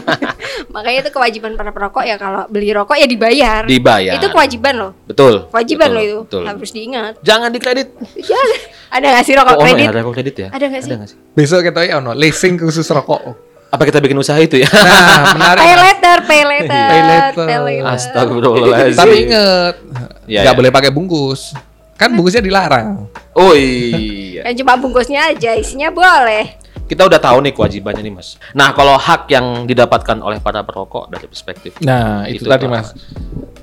makanya 0.75 0.99
itu 1.01 1.11
kewajiban 1.11 1.55
para 1.55 1.71
perokok 1.71 2.03
ya 2.03 2.15
kalau 2.15 2.43
beli 2.47 2.69
rokok 2.69 2.95
ya 2.95 3.07
dibayar. 3.07 3.63
Dibayar. 3.63 4.13
Itu 4.13 4.27
kewajiban 4.27 4.73
loh. 4.75 4.91
Betul. 5.05 5.47
Kewajiban 5.49 5.87
betul, 5.87 5.95
loh 5.95 6.03
itu. 6.03 6.19
Betul. 6.27 6.43
Harus 6.45 6.71
diingat. 6.71 7.13
Jangan 7.21 7.49
dikredit. 7.49 7.87
Ya, 8.17 8.41
ada 8.91 9.05
nggak 9.09 9.23
sih 9.23 9.33
rokok 9.33 9.55
Oh, 9.55 9.61
kredit? 9.61 9.79
ya, 9.81 9.89
ada 9.89 9.99
rokok 10.01 10.13
kredit 10.13 10.35
ya? 10.35 10.47
Ada 10.51 10.65
nggak 10.67 10.81
sih? 10.81 10.91
nggak 10.91 11.09
sih? 11.09 11.17
Besok 11.31 11.59
kita 11.63 11.79
ya 11.81 11.97
ono 11.97 12.11
leasing 12.11 12.59
khusus 12.59 12.83
rokok. 12.85 13.44
Apa 13.75 13.83
kita 13.91 13.99
bikin 13.99 14.15
usaha 14.15 14.39
itu 14.39 14.55
ya? 14.63 14.69
Nah, 14.71 15.35
menarik. 15.35 15.59
Pay 15.59 15.75
later, 15.75 16.17
pay 16.23 16.41
later, 16.47 16.87
Pay 16.87 17.01
later. 17.03 17.83
Astagfirullahaladzim. 17.91 18.99
Tapi 19.03 19.15
inget, 19.27 19.75
Iya, 20.25 20.39
nggak 20.47 20.55
iya. 20.55 20.59
boleh 20.63 20.71
pakai 20.71 20.91
bungkus. 20.95 21.51
Kan 21.99 22.15
bungkusnya 22.15 22.39
dilarang. 22.39 23.11
Oh 23.35 23.51
iya. 23.51 24.47
Yang 24.47 24.63
cuma 24.63 24.79
bungkusnya 24.79 25.35
aja, 25.35 25.51
isinya 25.59 25.91
boleh. 25.91 26.55
Kita 26.85 27.01
udah 27.09 27.17
tahu 27.17 27.41
nih 27.43 27.51
kewajibannya 27.51 28.05
nih 28.05 28.13
mas. 28.13 28.37
Nah 28.53 28.69
kalau 28.71 28.93
hak 28.93 29.25
yang 29.27 29.65
didapatkan 29.65 30.21
oleh 30.21 30.37
para 30.37 30.61
perokok 30.61 31.09
dari 31.09 31.25
perspektif. 31.25 31.81
Nah, 31.81 32.29
itu, 32.29 32.45
Itu 32.45 32.51
tadi? 32.51 32.69
Mas. 32.69 32.93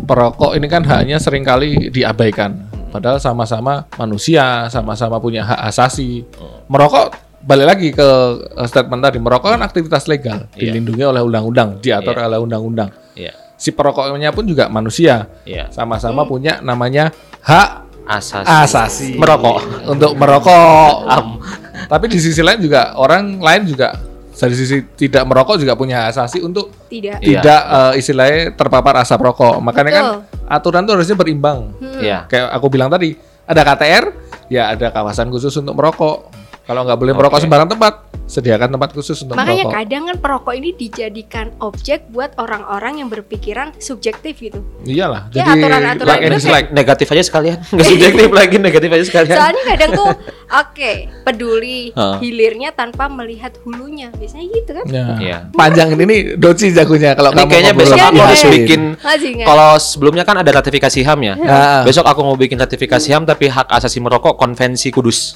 Perokok 0.02 0.58
ini 0.58 0.66
kan 0.66 0.82
haknya 0.82 1.22
sering 1.22 1.46
kali 1.46 1.88
diabaikan. 1.94 2.66
Padahal 2.90 3.22
sama-sama 3.22 3.86
manusia, 3.94 4.66
sama-sama 4.68 5.22
punya 5.22 5.46
hak 5.46 5.70
asasi. 5.70 6.26
Merokok 6.66 7.14
balik 7.42 7.66
lagi 7.66 7.88
ke 7.90 8.08
eh, 8.54 8.66
statement 8.66 9.02
tadi, 9.02 9.18
merokok 9.18 9.52
kan 9.52 9.62
aktivitas 9.62 10.06
legal, 10.06 10.46
Iya. 10.54 10.70
dilindungi 10.70 11.02
oleh 11.02 11.22
undang-undang, 11.22 11.78
diatur 11.78 12.14
Iya. 12.14 12.26
oleh 12.26 12.38
undang-undang. 12.38 12.90
Iya. 13.12 13.34
Si 13.54 13.70
perokoknya 13.70 14.30
pun 14.30 14.46
juga 14.46 14.66
manusia, 14.66 15.26
Iya. 15.42 15.70
sama-sama 15.70 16.22
punya 16.24 16.58
namanya 16.58 17.10
hak 17.42 17.68
Asasi. 18.02 18.46
asasi 18.46 19.08
Merokok. 19.14 19.86
untuk 19.86 20.18
merokok. 20.18 21.06
Am. 21.14 21.38
Tapi 21.86 22.10
di 22.10 22.18
sisi 22.18 22.42
lain 22.42 22.58
juga 22.58 22.98
orang 22.98 23.38
lain 23.38 23.62
juga 23.62 23.94
dari 24.32 24.58
sisi 24.58 24.82
tidak 24.98 25.22
merokok 25.22 25.54
juga 25.54 25.78
punya 25.78 26.02
hak 26.02 26.18
asasi 26.18 26.42
untuk 26.42 26.74
Tidak. 26.90 27.22
Iya. 27.22 27.38
tidak 27.42 27.60
eh, 27.62 27.92
istilahnya 28.02 28.40
terpapar 28.58 28.98
asap 28.98 29.22
rokok. 29.22 29.62
Makanya 29.62 29.90
kan 29.92 30.04
Betul. 30.18 30.50
aturan 30.50 30.82
tuh 30.82 30.92
harusnya 30.98 31.14
berimbang. 31.14 31.58
Iya. 32.02 32.26
Kayak 32.26 32.50
aku 32.50 32.66
bilang 32.66 32.90
tadi, 32.90 33.14
ada 33.46 33.62
KTR, 33.62 34.04
ya 34.50 34.74
ada 34.74 34.90
kawasan 34.90 35.30
khusus 35.30 35.54
untuk 35.54 35.78
merokok. 35.78 36.41
Kalau 36.62 36.86
nggak 36.86 36.98
boleh 36.98 37.14
merokok 37.14 37.42
sembarang 37.42 37.66
tempat, 37.66 38.11
sediakan 38.32 38.72
tempat 38.72 38.90
khusus 38.90 39.20
untuk 39.20 39.36
Makanya 39.36 39.68
merokok. 39.68 39.76
kadang 39.76 40.02
kan 40.08 40.16
perokok 40.16 40.54
ini 40.56 40.70
dijadikan 40.72 41.52
objek 41.60 42.08
buat 42.08 42.32
orang-orang 42.36 43.04
yang 43.04 43.08
berpikiran 43.08 43.76
subjektif 43.76 44.40
gitu. 44.40 44.64
Iyalah, 44.82 45.28
Ya, 45.30 45.44
jadi 45.44 45.60
aturan-aturan 45.60 46.08
like 46.08 46.24
itu 46.24 46.32
dislike. 46.40 46.68
Negatif 46.72 47.06
aja 47.08 47.22
sekalian. 47.22 47.58
Nggak 47.76 47.86
subjektif 47.86 48.28
lagi, 48.32 48.56
negatif 48.56 48.88
aja 48.88 49.04
sekalian. 49.04 49.36
Soalnya 49.36 49.64
kadang 49.68 49.90
tuh 49.92 50.08
oke, 50.64 50.92
peduli 51.22 51.92
Heeh. 51.92 52.16
hilirnya 52.18 52.72
tanpa 52.72 53.06
melihat 53.06 53.52
hulunya. 53.62 54.08
Biasanya 54.14 54.46
gitu 54.48 54.70
kan? 54.72 54.84
Ya. 54.88 55.04
Iya. 55.20 55.38
Panjang 55.52 55.92
ini 55.92 56.04
nih 56.04 56.20
Doci 56.34 56.72
jagonya 56.72 57.12
kalau 57.12 57.30
Ini 57.30 57.38
kamu 57.38 57.50
kayaknya 57.50 57.72
besok 57.74 57.98
aku 57.98 58.16
Iya, 58.16 58.24
harus 58.24 58.40
iya. 58.40 58.50
bikin 58.54 58.80
Masih 58.96 59.30
nggak? 59.34 59.46
Kalau 59.46 59.70
sebelumnya 59.76 60.24
kan 60.24 60.36
ada 60.38 60.50
ratifikasi 60.52 60.98
HAM 61.02 61.20
ya. 61.20 61.34
Nah. 61.36 61.82
Besok 61.82 62.06
aku 62.06 62.20
mau 62.22 62.34
bikin 62.34 62.56
ratifikasi 62.56 63.08
HAM 63.08 63.24
tapi 63.24 63.46
hak 63.46 63.66
asasi 63.68 63.98
merokok 63.98 64.34
konvensi 64.34 64.88
Kudus. 64.88 65.34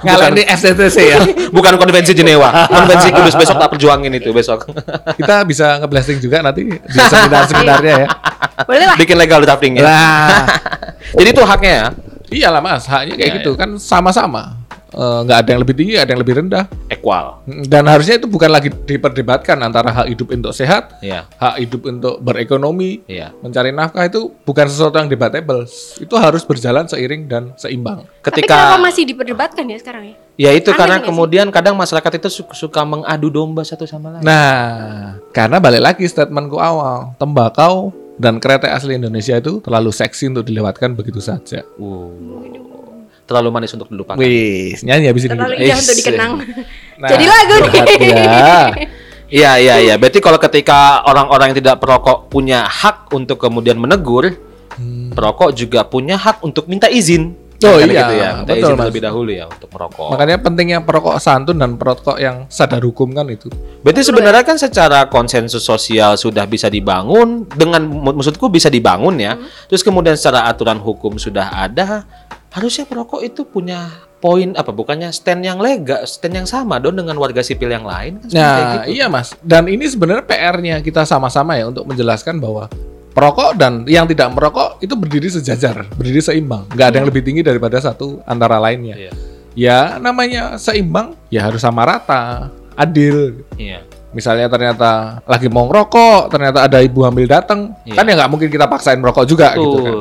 Ngalah 0.00 0.32
di 0.32 0.42
FTTC 0.42 0.96
ya. 0.98 1.18
Bukan 1.56 1.76
konvensi 1.76 1.98
Jenewa, 2.04 2.48
konvensi 2.68 3.08
Kudus 3.10 3.34
besok 3.34 3.56
tak 3.56 3.70
perjuangin 3.72 4.12
itu 4.14 4.30
besok. 4.30 4.68
Kita 5.18 5.44
bisa 5.44 5.80
ngeblasting 5.80 6.20
juga 6.20 6.40
nanti 6.40 6.68
di 6.68 6.98
seminar-seminarnya 7.00 7.94
ya. 8.04 8.08
Boleh 8.64 8.86
lah. 8.86 8.96
Bikin 8.96 9.16
legal 9.16 9.40
draftingnya. 9.40 9.82
Nah, 9.82 10.44
Jadi 11.16 11.28
itu 11.32 11.42
haknya 11.42 11.72
ya. 11.72 11.86
iyalah 12.30 12.60
Mas, 12.62 12.84
haknya 12.86 13.16
kayak 13.16 13.30
Iya, 13.32 13.36
gitu 13.42 13.50
kan 13.56 13.74
sama-sama. 13.80 14.59
Eh, 14.90 15.20
nggak 15.22 15.38
ada 15.46 15.50
yang 15.54 15.60
lebih 15.62 15.74
tinggi, 15.74 15.94
ada 15.94 16.10
yang 16.10 16.20
lebih 16.20 16.34
rendah. 16.36 16.64
Equal. 16.90 17.46
Dan 17.46 17.86
harusnya 17.86 18.18
itu 18.18 18.26
bukan 18.26 18.50
lagi 18.50 18.68
diperdebatkan 18.68 19.54
antara 19.62 19.88
hak 19.88 20.06
hidup 20.10 20.34
untuk 20.34 20.50
sehat, 20.50 20.98
Iya. 20.98 21.30
hak 21.32 21.54
hidup 21.58 21.86
untuk 21.86 22.18
berekonomi, 22.18 23.06
Iya. 23.06 23.30
mencari 23.38 23.70
nafkah 23.70 24.04
itu 24.04 24.34
bukan 24.42 24.66
sesuatu 24.66 24.98
yang 24.98 25.06
debatable. 25.06 25.62
Itu 25.96 26.14
harus 26.14 26.42
berjalan 26.42 26.90
seiring 26.90 27.30
dan 27.30 27.42
seimbang. 27.54 28.02
Tapi 28.20 28.42
kenapa 28.42 28.74
Ketika 28.74 28.82
masih 28.82 29.04
diperdebatkan 29.06 29.64
ya 29.64 29.78
sekarang 29.78 30.02
ya? 30.10 30.14
ya 30.36 30.50
itu 30.52 30.74
Aneh 30.74 30.78
karena 30.78 30.94
nggak 30.98 31.04
sih? 31.04 31.10
kemudian 31.14 31.46
kadang 31.48 31.74
masyarakat 31.78 32.12
itu 32.18 32.28
su- 32.42 32.54
suka 32.56 32.82
mengadu 32.82 33.30
domba 33.30 33.62
satu 33.62 33.86
sama 33.86 34.18
lain. 34.18 34.26
Nah, 34.26 35.22
karena 35.30 35.62
balik 35.62 35.82
lagi 35.86 36.04
statementku 36.04 36.58
awal, 36.58 37.14
tembakau 37.14 37.94
dan 38.18 38.36
kereta 38.36 38.74
asli 38.74 38.98
Indonesia 38.98 39.38
itu 39.38 39.62
terlalu 39.62 39.94
seksi 39.94 40.34
untuk 40.34 40.44
dilewatkan 40.44 40.92
begitu 40.92 41.22
saja. 41.22 41.62
Wow. 41.78 42.10
Terlalu 43.30 43.48
manis 43.54 43.70
untuk 43.70 43.86
dilupakan. 43.86 44.18
Wih, 44.18 44.74
nyanyi 44.82 45.06
habis 45.06 45.22
ini. 45.22 45.38
Terlalu 45.38 45.54
indah 45.56 45.78
untuk 45.78 45.96
dikenang. 45.96 46.32
Nah, 46.98 47.08
Jadi 47.08 47.24
lagu 47.24 47.54
nih. 47.62 47.82
ya. 48.10 48.58
Iya 49.30 49.62
iya 49.62 49.74
iya. 49.78 49.94
Berarti 49.94 50.18
kalau 50.18 50.42
ketika 50.42 51.06
orang-orang 51.06 51.54
yang 51.54 51.62
tidak 51.62 51.78
perokok 51.78 52.26
punya 52.26 52.66
hak 52.66 53.14
untuk 53.14 53.38
kemudian 53.38 53.78
menegur, 53.78 54.34
perokok 55.14 55.54
juga 55.54 55.86
punya 55.86 56.18
hak 56.18 56.42
untuk 56.42 56.66
minta 56.66 56.90
izin. 56.90 57.38
Oh, 57.60 57.76
Kan 57.76 57.92
iya, 57.92 58.02
gitu 58.02 58.14
ya. 58.18 58.30
Minta 58.40 58.48
betul, 58.48 58.58
izin 58.58 58.72
Mas. 58.72 58.80
terlebih 58.82 59.02
dahulu 59.04 59.30
ya 59.30 59.44
untuk 59.46 59.68
merokok. 59.70 60.08
Makanya 60.10 60.36
pentingnya 60.40 60.78
perokok 60.80 61.14
santun 61.20 61.62
dan 61.62 61.76
perokok 61.76 62.16
yang 62.16 62.50
sadar 62.50 62.82
hukum 62.82 63.12
kan 63.12 63.28
itu. 63.30 63.46
Berarti 63.86 64.02
sebenarnya 64.02 64.42
kan 64.42 64.58
secara 64.58 65.06
konsensus 65.06 65.62
sosial 65.62 66.18
sudah 66.18 66.42
bisa 66.48 66.66
dibangun 66.66 67.46
dengan 67.46 67.86
mak- 67.86 68.18
maksudku 68.18 68.50
bisa 68.50 68.66
dibangun 68.66 69.14
ya. 69.14 69.38
Terus 69.70 69.86
kemudian 69.86 70.18
secara 70.18 70.50
aturan 70.50 70.82
hukum 70.82 71.20
sudah 71.20 71.52
ada, 71.54 72.02
harusnya 72.50 72.84
perokok 72.84 73.22
itu 73.22 73.46
punya 73.46 73.90
poin 74.20 74.52
apa 74.52 74.68
bukannya 74.68 75.08
stand 75.10 75.40
yang 75.42 75.56
lega, 75.56 76.04
stand 76.04 76.36
yang 76.36 76.44
sama 76.44 76.76
dong 76.76 76.98
dengan 76.98 77.16
warga 77.16 77.40
sipil 77.40 77.72
yang 77.72 77.88
lain 77.88 78.20
kan 78.20 78.28
Nah, 78.30 78.56
gitu. 78.84 79.00
iya 79.00 79.06
Mas. 79.08 79.32
Dan 79.40 79.64
ini 79.64 79.88
sebenarnya 79.88 80.26
PR-nya 80.26 80.76
kita 80.84 81.08
sama-sama 81.08 81.56
ya 81.56 81.72
untuk 81.72 81.88
menjelaskan 81.88 82.36
bahwa 82.36 82.68
perokok 83.10 83.56
dan 83.56 83.88
yang 83.88 84.04
tidak 84.04 84.28
merokok 84.30 84.76
itu 84.78 84.92
berdiri 84.92 85.32
sejajar, 85.32 85.88
berdiri 85.96 86.20
seimbang. 86.20 86.68
Nggak 86.68 86.86
ada 86.92 86.96
yang 87.00 87.08
lebih 87.08 87.22
tinggi 87.24 87.40
daripada 87.40 87.80
satu 87.80 88.20
antara 88.28 88.60
lainnya. 88.60 88.94
Iya. 88.94 89.12
Ya 89.56 89.78
namanya 89.98 90.60
seimbang, 90.60 91.16
ya 91.32 91.42
harus 91.42 91.64
sama 91.64 91.82
rata, 91.82 92.52
adil. 92.76 93.40
Iya. 93.56 93.82
Misalnya 94.10 94.50
ternyata 94.50 95.22
lagi 95.24 95.46
mau 95.46 95.64
ngerokok, 95.70 96.28
ternyata 96.28 96.66
ada 96.66 96.78
ibu 96.82 97.02
hamil 97.06 97.24
datang, 97.24 97.72
Iya. 97.86 97.94
kan 97.94 98.04
ya 98.04 98.14
nggak 98.20 98.30
mungkin 98.30 98.48
kita 98.50 98.66
paksain 98.66 98.98
merokok 99.00 99.24
juga 99.24 99.54
gitu 99.54 99.78
kan. 99.80 99.94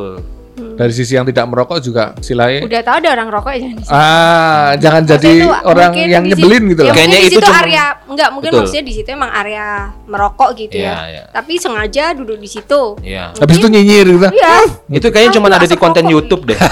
Dari 0.80 0.94
sisi 0.96 1.12
yang 1.12 1.28
tidak 1.28 1.44
merokok 1.46 1.78
juga 1.78 2.16
silai 2.18 2.64
Udah 2.64 2.80
tahu 2.80 2.96
ada 2.98 3.10
orang 3.12 3.28
rokok 3.28 3.52
ya 3.52 3.60
jangan 3.60 3.76
di 3.76 3.84
situ. 3.84 3.92
ah 3.92 4.70
jangan 4.74 5.02
Maksudnya 5.04 5.20
jadi 5.20 5.32
itu 5.36 5.48
orang 5.62 5.90
mungkin 5.92 6.08
yang 6.08 6.24
nyebelin 6.24 6.64
gitu 6.66 6.82
ya. 6.82 6.94
Kayaknya 6.94 7.18
mungkin 7.20 7.30
itu 7.30 7.40
cuma- 7.44 7.60
area 7.60 7.84
enggak 8.08 8.30
mungkin 8.32 8.50
Betul. 8.50 8.60
maksudnya 8.64 8.86
di 8.86 8.94
situ 8.96 9.10
emang 9.10 9.32
area 9.34 9.66
merokok 10.06 10.50
gitu 10.56 10.74
Iya, 10.74 10.88
ya. 10.88 10.96
iya. 11.06 11.24
Tapi 11.30 11.54
sengaja 11.56 12.04
duduk 12.16 12.38
di 12.38 12.48
situ. 12.48 12.82
Iya. 13.00 13.36
Habis 13.36 13.56
itu 13.56 13.68
nyinyir 13.68 14.06
gitu. 14.10 14.28
Iya. 14.32 14.56
Itu 14.90 15.08
kayaknya 15.10 15.32
cuma 15.36 15.48
ada 15.50 15.60
di 15.62 15.76
konten 15.76 16.04
rokok. 16.04 16.14
YouTube 16.16 16.44
deh. 16.48 16.60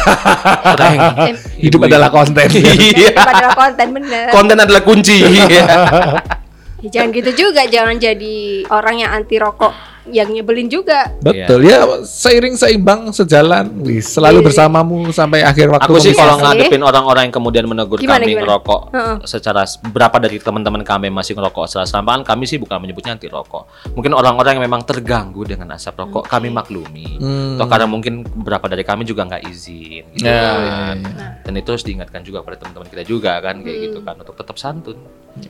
Eh, 0.77 1.35
Hidup 1.59 1.83
Ibu-ibu. 1.83 1.91
adalah 1.91 2.09
konten. 2.09 2.47
Iya. 2.47 3.11
Padahal 3.13 3.51
konten 3.53 3.87
bener. 3.91 4.25
Konten 4.31 4.55
adalah 4.55 4.81
kunci. 4.81 5.19
Ya, 6.77 6.93
jangan 6.93 7.09
gitu 7.09 7.31
juga, 7.35 7.65
jangan 7.65 7.97
jadi 7.97 8.37
orang 8.69 9.01
yang 9.01 9.09
anti 9.11 9.35
rokok 9.35 9.73
yang 10.09 10.29
nyebelin 10.29 10.67
juga. 10.67 11.11
Betul 11.19 11.63
ya 11.63 11.83
seiring 12.01 12.53
seimbang 12.53 13.09
sejalan 13.09 13.67
wih, 13.81 13.99
selalu 13.99 14.39
Iya. 14.39 14.45
bersamamu 14.45 14.97
sampai 15.09 15.41
akhir 15.41 15.67
waktu. 15.69 15.85
Aku 15.85 15.97
sih 15.97 16.11
kalau 16.11 16.37
ngadepin 16.37 16.81
orang-orang 16.81 17.27
yang 17.27 17.35
kemudian 17.35 17.65
menegur 17.65 17.97
Gimana, 17.97 18.19
kami 18.19 18.31
gimana? 18.31 18.41
ngerokok 18.43 18.81
Heeh. 18.91 19.15
secara 19.23 19.61
berapa 19.87 20.17
dari 20.17 20.37
teman-teman 20.37 20.81
kami 20.81 21.07
masih 21.07 21.33
ngerokok 21.33 21.65
secara 21.65 21.85
sampaikan 21.85 22.21
kami 22.21 22.43
sih 22.43 22.57
bukan 22.57 22.77
menyebutnya 22.77 23.13
anti 23.13 23.27
rokok. 23.27 23.67
Mungkin 23.93 24.11
orang-orang 24.11 24.55
yang 24.55 24.65
memang 24.65 24.83
terganggu 24.83 25.43
dengan 25.43 25.71
asap 25.71 25.97
rokok 25.97 26.25
kami 26.25 26.47
maklumi. 26.47 27.19
Hmm. 27.19 27.55
Atau 27.55 27.67
karena 27.67 27.87
mungkin 27.87 28.13
beberapa 28.23 28.67
dari 28.67 28.83
kami 28.83 29.03
juga 29.03 29.23
nggak 29.23 29.43
izin 29.45 30.03
gitu 30.13 30.23
Ya, 30.23 30.41
kan. 30.43 30.97
ya, 30.97 31.09
ya. 31.09 31.27
Dan 31.41 31.53
itu 31.55 31.69
harus 31.69 31.83
diingatkan 31.83 32.21
juga 32.21 32.41
pada 32.41 32.55
teman-teman 32.55 32.87
kita 32.87 33.03
juga 33.03 33.39
kan 33.39 33.59
kayak 33.59 33.73
Hmm. 33.73 33.85
gitu 33.85 33.99
kan 34.01 34.15
untuk 34.17 34.35
tetap 34.35 34.55
santun. 34.55 34.97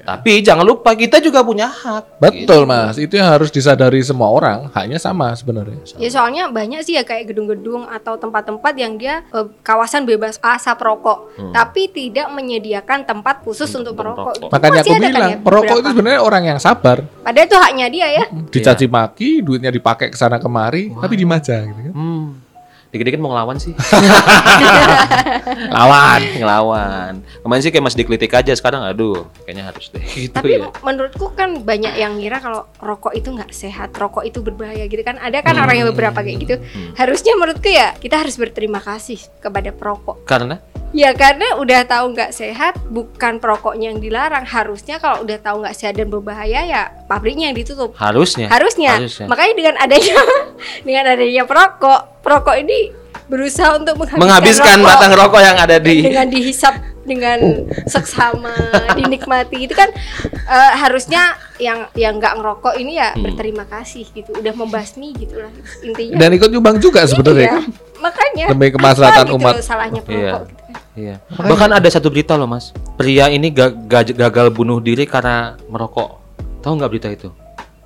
Tapi 0.07 0.39
jangan 0.43 0.63
lupa 0.63 0.95
kita 0.95 1.19
juga 1.19 1.43
punya 1.43 1.67
hak. 1.67 2.19
Betul 2.21 2.63
mas, 2.63 2.95
itu 2.95 3.19
yang 3.19 3.27
harus 3.27 3.51
disadari 3.51 3.99
semua 4.03 4.31
orang. 4.31 4.71
Haknya 4.71 4.99
sama 4.99 5.35
sebenarnya. 5.35 5.79
Ya 5.99 6.09
soalnya 6.11 6.47
banyak 6.47 6.81
sih 6.83 6.95
ya 6.95 7.03
kayak 7.03 7.31
gedung-gedung 7.33 7.87
atau 7.87 8.15
tempat-tempat 8.15 8.73
yang 8.79 8.95
dia 8.95 9.23
eh, 9.31 9.47
kawasan 9.63 10.07
bebas 10.07 10.39
asap 10.39 10.79
rokok, 10.83 11.35
tapi 11.51 11.91
tidak 11.91 12.31
menyediakan 12.31 13.03
tempat 13.03 13.43
khusus 13.43 13.69
untuk 13.75 13.95
merokok. 13.97 14.37
merokok. 14.39 14.51
Makanya 14.53 14.79
aku 14.81 14.93
kan 14.93 15.01
bilang, 15.01 15.31
ya 15.31 15.37
perokok 15.41 15.77
itu 15.81 15.89
sebenarnya 15.93 16.21
orang 16.23 16.43
yang 16.55 16.59
sabar. 16.59 16.97
Padahal 17.23 17.47
itu 17.47 17.57
haknya 17.57 17.87
dia 17.91 18.07
ya. 18.09 18.23
Dicaci 18.31 18.85
maki, 18.87 19.29
duitnya 19.43 19.71
dipakai 19.73 20.07
ke 20.11 20.17
sana 20.17 20.39
kemari, 20.39 20.89
tapi 20.93 21.13
dimaja 21.19 21.63
gitu 21.67 21.81
kan. 21.91 21.93
Hmm. 21.93 22.46
Dikit-dikit 22.87 23.19
mau 23.19 23.35
ngelawan 23.35 23.59
sih. 23.59 23.75
Lawan. 25.75 26.21
ngelawan. 26.39 27.13
Kemarin 27.43 27.61
sih 27.61 27.71
kayak 27.71 27.83
masih 27.83 27.99
dikritik 28.03 28.31
aja 28.31 28.53
sekarang 28.55 28.83
aduh 28.83 29.27
kayaknya 29.43 29.67
harus 29.67 29.91
deh 29.91 30.03
gitu 30.27 30.35
Tapi 30.35 30.59
ya. 30.59 30.71
menurutku 30.83 31.35
kan 31.35 31.63
banyak 31.63 31.99
yang 31.99 32.15
ngira 32.15 32.39
kalau 32.39 32.67
rokok 32.79 33.11
itu 33.11 33.31
nggak 33.33 33.51
sehat, 33.51 33.91
rokok 33.95 34.23
itu 34.23 34.39
berbahaya 34.39 34.87
gitu 34.87 35.03
kan. 35.03 35.19
Ada 35.19 35.43
kan 35.43 35.59
orang 35.59 35.83
yang 35.83 35.87
beberapa 35.91 36.23
kayak 36.23 36.37
gitu. 36.43 36.55
Harusnya 36.95 37.35
menurutku 37.35 37.67
ya 37.67 37.91
kita 37.99 38.23
harus 38.23 38.39
berterima 38.39 38.79
kasih 38.79 39.19
kepada 39.43 39.75
perokok. 39.75 40.23
Karena 40.23 40.59
Ya 40.97 41.13
karena 41.13 41.61
udah 41.61 41.85
tahu 41.85 42.17
nggak 42.17 42.33
sehat, 42.33 42.81
bukan 42.89 43.37
perokoknya 43.37 43.93
yang 43.93 44.01
dilarang. 44.01 44.49
Harusnya 44.49 44.97
kalau 44.97 45.21
udah 45.21 45.37
tahu 45.37 45.61
nggak 45.61 45.77
sehat 45.77 45.93
dan 45.93 46.09
berbahaya 46.09 46.65
ya 46.65 46.89
pabriknya 47.05 47.53
yang 47.53 47.57
ditutup. 47.61 47.93
harusnya 47.93 48.49
Harusnya. 48.49 48.97
Harusnya. 48.97 49.29
Makanya 49.29 49.53
dengan 49.53 49.75
adanya 49.77 50.17
dengan 50.87 51.03
adanya 51.13 51.43
perokok, 51.45 52.25
perokok 52.25 52.57
ini 52.57 52.89
berusaha 53.29 53.77
untuk 53.77 54.01
menghabiskan, 54.01 54.25
menghabiskan 54.25 54.77
rokok 54.81 54.89
batang 54.89 55.13
rokok 55.13 55.41
yang 55.45 55.57
ada 55.61 55.77
di 55.77 55.95
dengan 56.01 56.27
dihisap 56.33 56.73
dengan 57.07 57.39
seksama, 57.85 58.51
dinikmati 58.97 59.63
itu 59.63 59.71
kan 59.71 59.87
eh, 60.27 60.71
harusnya 60.75 61.31
yang 61.57 61.87
yang 61.93 62.15
nggak 62.15 62.35
ngerokok 62.35 62.75
ini 62.75 62.95
ya 62.95 63.09
Hmm. 63.09 63.23
berterima 63.23 63.63
kasih 63.63 64.05
gitu, 64.11 64.35
udah 64.35 64.53
membasmi 64.53 65.15
gitulah 65.15 65.49
intinya. 65.79 66.19
Dan 66.19 66.29
ikut 66.33 66.49
nyumbang 66.49 66.77
juga 66.77 67.01
sebenarnya 67.01 67.41
Iya. 67.41 67.53
kan. 67.55 67.65
Makanya 67.97 68.45
Demi 68.47 68.67
kemaslahatan 68.69 69.25
gitu 69.25 69.35
umat. 69.37 69.53
salahnya 69.59 70.01
perokok 70.01 70.21
Iya. 70.21 70.33
gitu 70.43 70.61
kan. 70.61 70.75
Iya. 70.93 71.15
Bahkan 71.31 71.69
ada 71.73 71.87
satu 71.87 72.07
berita 72.07 72.33
loh 72.33 72.45
mas, 72.45 72.69
pria 72.93 73.25
ini 73.27 73.49
ga- 73.49 73.71
ga- 73.71 74.05
gagal 74.17 74.49
bunuh 74.49 74.77
diri 74.77 75.05
karena 75.05 75.55
merokok. 75.63 76.19
Tahu 76.59 76.73
nggak 76.75 76.89
berita 76.89 77.07
itu? 77.07 77.29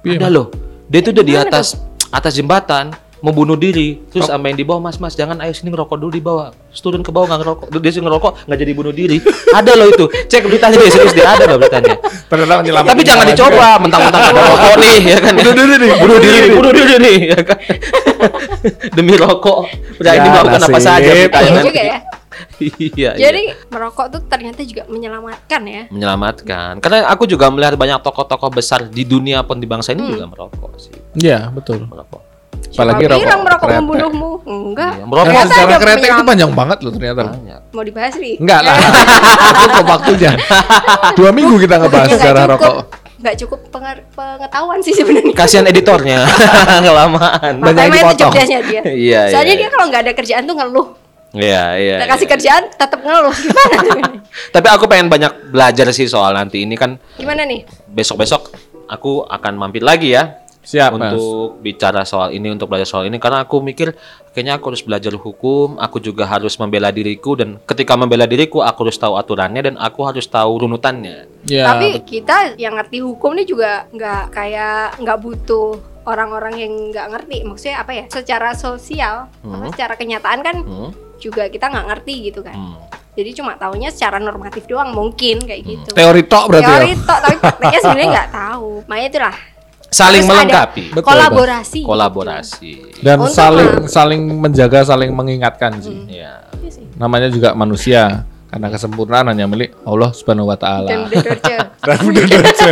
Iya, 0.02 0.18
ada 0.18 0.28
loh. 0.28 0.48
Dia 0.88 1.00
tuh 1.00 1.14
udah 1.14 1.22
di 1.22 1.36
atas 1.38 1.78
atas 2.08 2.34
jembatan 2.34 2.92
mau 3.22 3.30
bunuh 3.30 3.54
diri, 3.54 4.02
terus 4.10 4.26
sama 4.26 4.50
yang 4.50 4.58
di 4.58 4.66
bawah 4.66 4.82
mas 4.82 4.98
mas 4.98 5.14
jangan 5.14 5.38
ayo 5.46 5.54
sini 5.54 5.70
ngerokok 5.70 5.94
dulu 5.94 6.12
di 6.12 6.24
bawah, 6.26 6.50
terus 6.74 6.82
turun 6.82 7.06
ke 7.06 7.14
bawah 7.14 7.30
nggak 7.30 7.40
ngerokok, 7.46 7.66
dia 7.78 7.92
sih 7.94 8.02
ngerokok 8.02 8.32
nggak 8.50 8.60
jadi 8.66 8.74
bunuh 8.74 8.94
diri, 8.94 9.18
ada 9.62 9.72
loh 9.78 9.88
itu, 9.94 10.06
cek 10.10 10.42
beritanya 10.50 10.82
deh 10.82 10.90
serius 10.90 11.14
dia 11.14 11.30
ada 11.30 11.46
loh 11.46 11.62
beritanya. 11.62 12.02
Tapi 12.82 13.02
jangan 13.06 13.26
dicoba, 13.30 13.78
mentang-mentang 13.78 14.24
ada 14.34 14.42
rokok 14.42 14.74
nih, 14.82 14.98
ya 15.06 15.18
kan? 15.22 15.34
Bunuh 15.38 15.54
diri 15.54 15.76
nih, 15.78 15.92
bunuh 16.02 16.18
diri, 16.18 16.48
bunuh 16.50 16.72
diri 16.74 16.96
nih, 16.98 17.18
ya 17.30 17.40
kan? 17.46 17.58
Demi 18.98 19.14
rokok, 19.14 19.70
pria 20.02 20.18
ini 20.18 20.28
melakukan 20.34 20.62
apa 20.66 20.80
saja 20.82 21.06
Iya 21.12 21.30
beritanya 21.30 21.62
juga 21.62 21.84
ya. 21.86 21.98
Iya. 22.62 23.12
Jadi 23.18 23.44
merokok 23.70 24.06
tuh 24.18 24.22
ternyata 24.26 24.66
juga 24.66 24.90
menyelamatkan 24.90 25.62
ya. 25.66 25.84
menyelamatkan. 25.94 26.82
Karena 26.82 27.06
aku 27.10 27.30
juga 27.30 27.54
melihat 27.54 27.78
banyak 27.78 28.02
tokoh-tokoh 28.02 28.50
besar 28.50 28.90
di 28.90 29.06
dunia 29.06 29.46
pun 29.46 29.62
di 29.62 29.70
bangsa 29.70 29.94
ini 29.94 30.10
juga 30.10 30.26
merokok 30.26 30.74
sih, 30.82 30.94
Iya, 31.22 31.54
betul. 31.54 31.86
merokok. 31.86 32.31
Apalagi 32.64 33.02
Siapa 33.02 33.12
rokok 33.12 33.22
bilang 33.22 33.42
merokok 33.42 33.62
kretek. 33.64 33.82
membunuhmu? 33.82 34.30
Enggak. 34.44 34.92
Iya, 34.92 35.04
merokok 35.04 35.26
Karena 35.26 35.42
Ternyata 35.42 35.54
secara 35.54 35.78
kretek 35.78 36.10
itu 36.10 36.24
panjang 36.24 36.52
banget 36.52 36.78
loh 36.80 36.92
ternyata. 36.92 37.22
banyak. 37.28 37.60
Mau 37.70 37.84
dibahas 37.84 38.14
nih? 38.16 38.34
Enggak 38.38 38.60
lah. 38.62 38.76
Cukup 39.64 39.86
waktunya. 39.90 40.32
Dua 41.14 41.30
minggu 41.32 41.56
kita 41.58 41.76
ngebahas 41.78 42.08
Ya, 42.08 42.16
sejarah 42.16 42.44
cukup. 42.46 42.54
rokok. 42.58 42.76
Nggak 43.22 43.36
cukup 43.38 43.60
pengetahuan 44.12 44.80
sih 44.80 44.94
sebenarnya. 44.94 45.34
Kasihan 45.34 45.66
editornya, 45.66 46.20
kelamaan. 46.82 47.54
Banyak 47.60 47.62
Makanya 47.62 47.82
yang 47.84 47.94
dipotong. 47.94 48.34
dia. 48.34 48.82
Iya, 48.84 49.22
Soalnya 49.30 49.54
iya. 49.54 49.62
dia 49.62 49.70
kalau 49.70 49.86
nggak 49.88 50.02
ada 50.02 50.14
kerjaan 50.14 50.44
tuh 50.44 50.56
ngeluh. 50.56 50.88
Iya, 51.32 51.64
iya. 51.78 51.96
Kita 51.96 52.08
kasih 52.10 52.26
iya. 52.26 52.34
kerjaan 52.34 52.64
tetap 52.72 53.00
ngeluh. 53.00 53.32
Gimana 53.32 53.76
tuh? 53.80 53.96
Tapi 54.50 54.68
aku 54.68 54.84
pengen 54.86 55.08
banyak 55.08 55.32
belajar 55.48 55.86
sih 55.92 56.04
soal 56.06 56.34
nanti 56.34 56.62
ini 56.62 56.74
kan 56.74 56.98
Gimana 57.14 57.44
nih? 57.44 57.64
besok-besok 57.88 58.52
aku 58.86 59.24
akan 59.24 59.54
mampir 59.56 59.80
lagi 59.82 60.12
ya 60.12 60.40
Siap, 60.62 60.94
Mas. 60.94 61.18
untuk 61.18 61.58
bicara 61.60 62.02
soal 62.02 62.32
ini 62.32 62.48
untuk 62.48 62.70
belajar 62.70 62.86
soal 62.86 63.04
ini 63.04 63.18
karena 63.18 63.42
aku 63.42 63.60
mikir 63.60 63.98
kayaknya 64.30 64.56
aku 64.56 64.70
harus 64.70 64.82
belajar 64.82 65.10
hukum 65.12 65.76
aku 65.76 65.98
juga 65.98 66.24
harus 66.24 66.54
membela 66.56 66.90
diriku 66.90 67.34
dan 67.34 67.58
ketika 67.64 67.94
membela 67.94 68.24
diriku 68.24 68.62
aku 68.62 68.86
harus 68.86 68.96
tahu 68.96 69.18
aturannya 69.18 69.62
dan 69.64 69.76
aku 69.76 70.06
harus 70.06 70.24
tahu 70.24 70.62
runutannya 70.62 71.26
Ya, 71.44 71.66
Tapi 71.66 72.06
kita 72.06 72.54
yang 72.56 72.78
ngerti 72.78 73.02
hukum 73.02 73.34
nih 73.34 73.44
juga 73.44 73.90
nggak 73.90 74.24
kayak 74.30 75.02
nggak 75.02 75.18
butuh 75.20 75.82
orang-orang 76.04 76.54
yang 76.56 76.74
nggak 76.90 77.08
ngerti. 77.10 77.38
Maksudnya 77.42 77.78
apa 77.78 77.92
ya? 77.94 78.06
Secara 78.08 78.54
sosial, 78.54 79.26
apa, 79.42 79.70
secara 79.70 79.94
kenyataan 79.96 80.40
kan 80.42 80.56
Hmm? 80.62 80.90
juga 81.18 81.46
kita 81.46 81.66
nggak 81.66 81.86
ngerti 81.88 82.30
gitu 82.30 82.42
kan. 82.42 82.54
Hmm. 82.54 82.78
Jadi 83.12 83.36
cuma 83.36 83.54
taunya 83.54 83.90
secara 83.90 84.18
normatif 84.18 84.66
doang 84.66 84.94
mungkin 84.94 85.42
kayak 85.42 85.62
gitu. 85.62 85.90
teori 85.92 86.24
tok 86.24 86.46
berarti 86.48 86.64
Teori 86.64 86.90
ya. 86.90 86.98
tok, 87.02 87.20
tapi 87.20 87.36
prakteknya 87.38 87.80
sebenarnya 87.80 88.10
nggak 88.12 88.32
tahu. 88.32 88.70
Makanya 88.86 89.08
itulah 89.10 89.36
saling 89.92 90.24
ada 90.24 90.30
melengkapi 90.32 90.96
Betul, 90.96 91.04
kolaborasi. 91.04 91.82
kolaborasi 91.84 92.72
Dan 93.04 93.20
Untuk 93.28 93.36
saling 93.36 93.70
apa? 93.84 93.92
saling 93.92 94.22
menjaga, 94.40 94.80
saling 94.88 95.12
mengingatkan 95.12 95.76
sih. 95.84 96.08
ya 96.08 96.48
Iya 96.64 96.70
sih. 96.72 96.86
Namanya 96.96 97.28
juga 97.28 97.52
manusia. 97.52 98.24
Karena 98.52 98.68
kesempurnaan 98.68 99.32
hanya 99.32 99.48
milik 99.48 99.72
Allah 99.88 100.12
Subhanahu 100.12 100.52
wa 100.52 100.60
Dan 100.60 100.64
taala. 100.64 101.08
Dorce. 101.08 101.56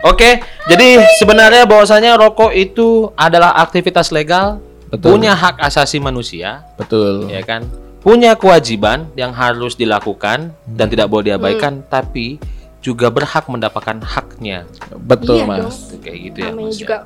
Oke, 0.10 0.40
jadi 0.64 1.04
sebenarnya 1.20 1.68
bahwasanya 1.68 2.16
rokok 2.16 2.56
itu 2.56 3.12
adalah 3.20 3.52
aktivitas 3.60 4.08
legal, 4.08 4.56
Betul. 4.88 5.12
punya 5.20 5.36
hak 5.36 5.60
asasi 5.60 6.00
manusia, 6.00 6.64
Betul. 6.80 7.28
ya 7.28 7.44
kan? 7.44 7.68
Punya 8.00 8.32
kewajiban 8.32 9.12
yang 9.12 9.36
harus 9.36 9.76
dilakukan 9.76 10.56
dan 10.64 10.86
tidak 10.88 11.12
boleh 11.12 11.36
diabaikan, 11.36 11.84
tapi 11.84 12.40
juga 12.80 13.12
berhak 13.12 13.44
mendapatkan 13.46 14.00
haknya. 14.00 14.64
Betul, 15.04 15.44
Iya 15.44 15.44
Mas. 15.46 15.92
Kayak 16.00 16.18
gitu 16.32 16.38
ya, 16.40 16.50
Namanya 16.52 16.72
ya. 16.72 16.78
juga 16.80 16.96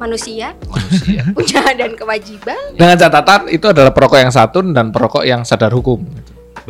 manusia 0.00 0.56
manusia. 0.64 1.20
punya 1.36 1.62
dan 1.76 1.92
kewajiban. 1.92 2.62
Dengan 2.72 2.96
catatan 2.96 3.40
itu 3.52 3.66
adalah 3.68 3.92
perokok 3.92 4.18
yang 4.20 4.32
santun 4.32 4.72
dan 4.72 4.88
perokok 4.88 5.24
yang 5.28 5.44
sadar 5.44 5.72
hukum. 5.76 6.00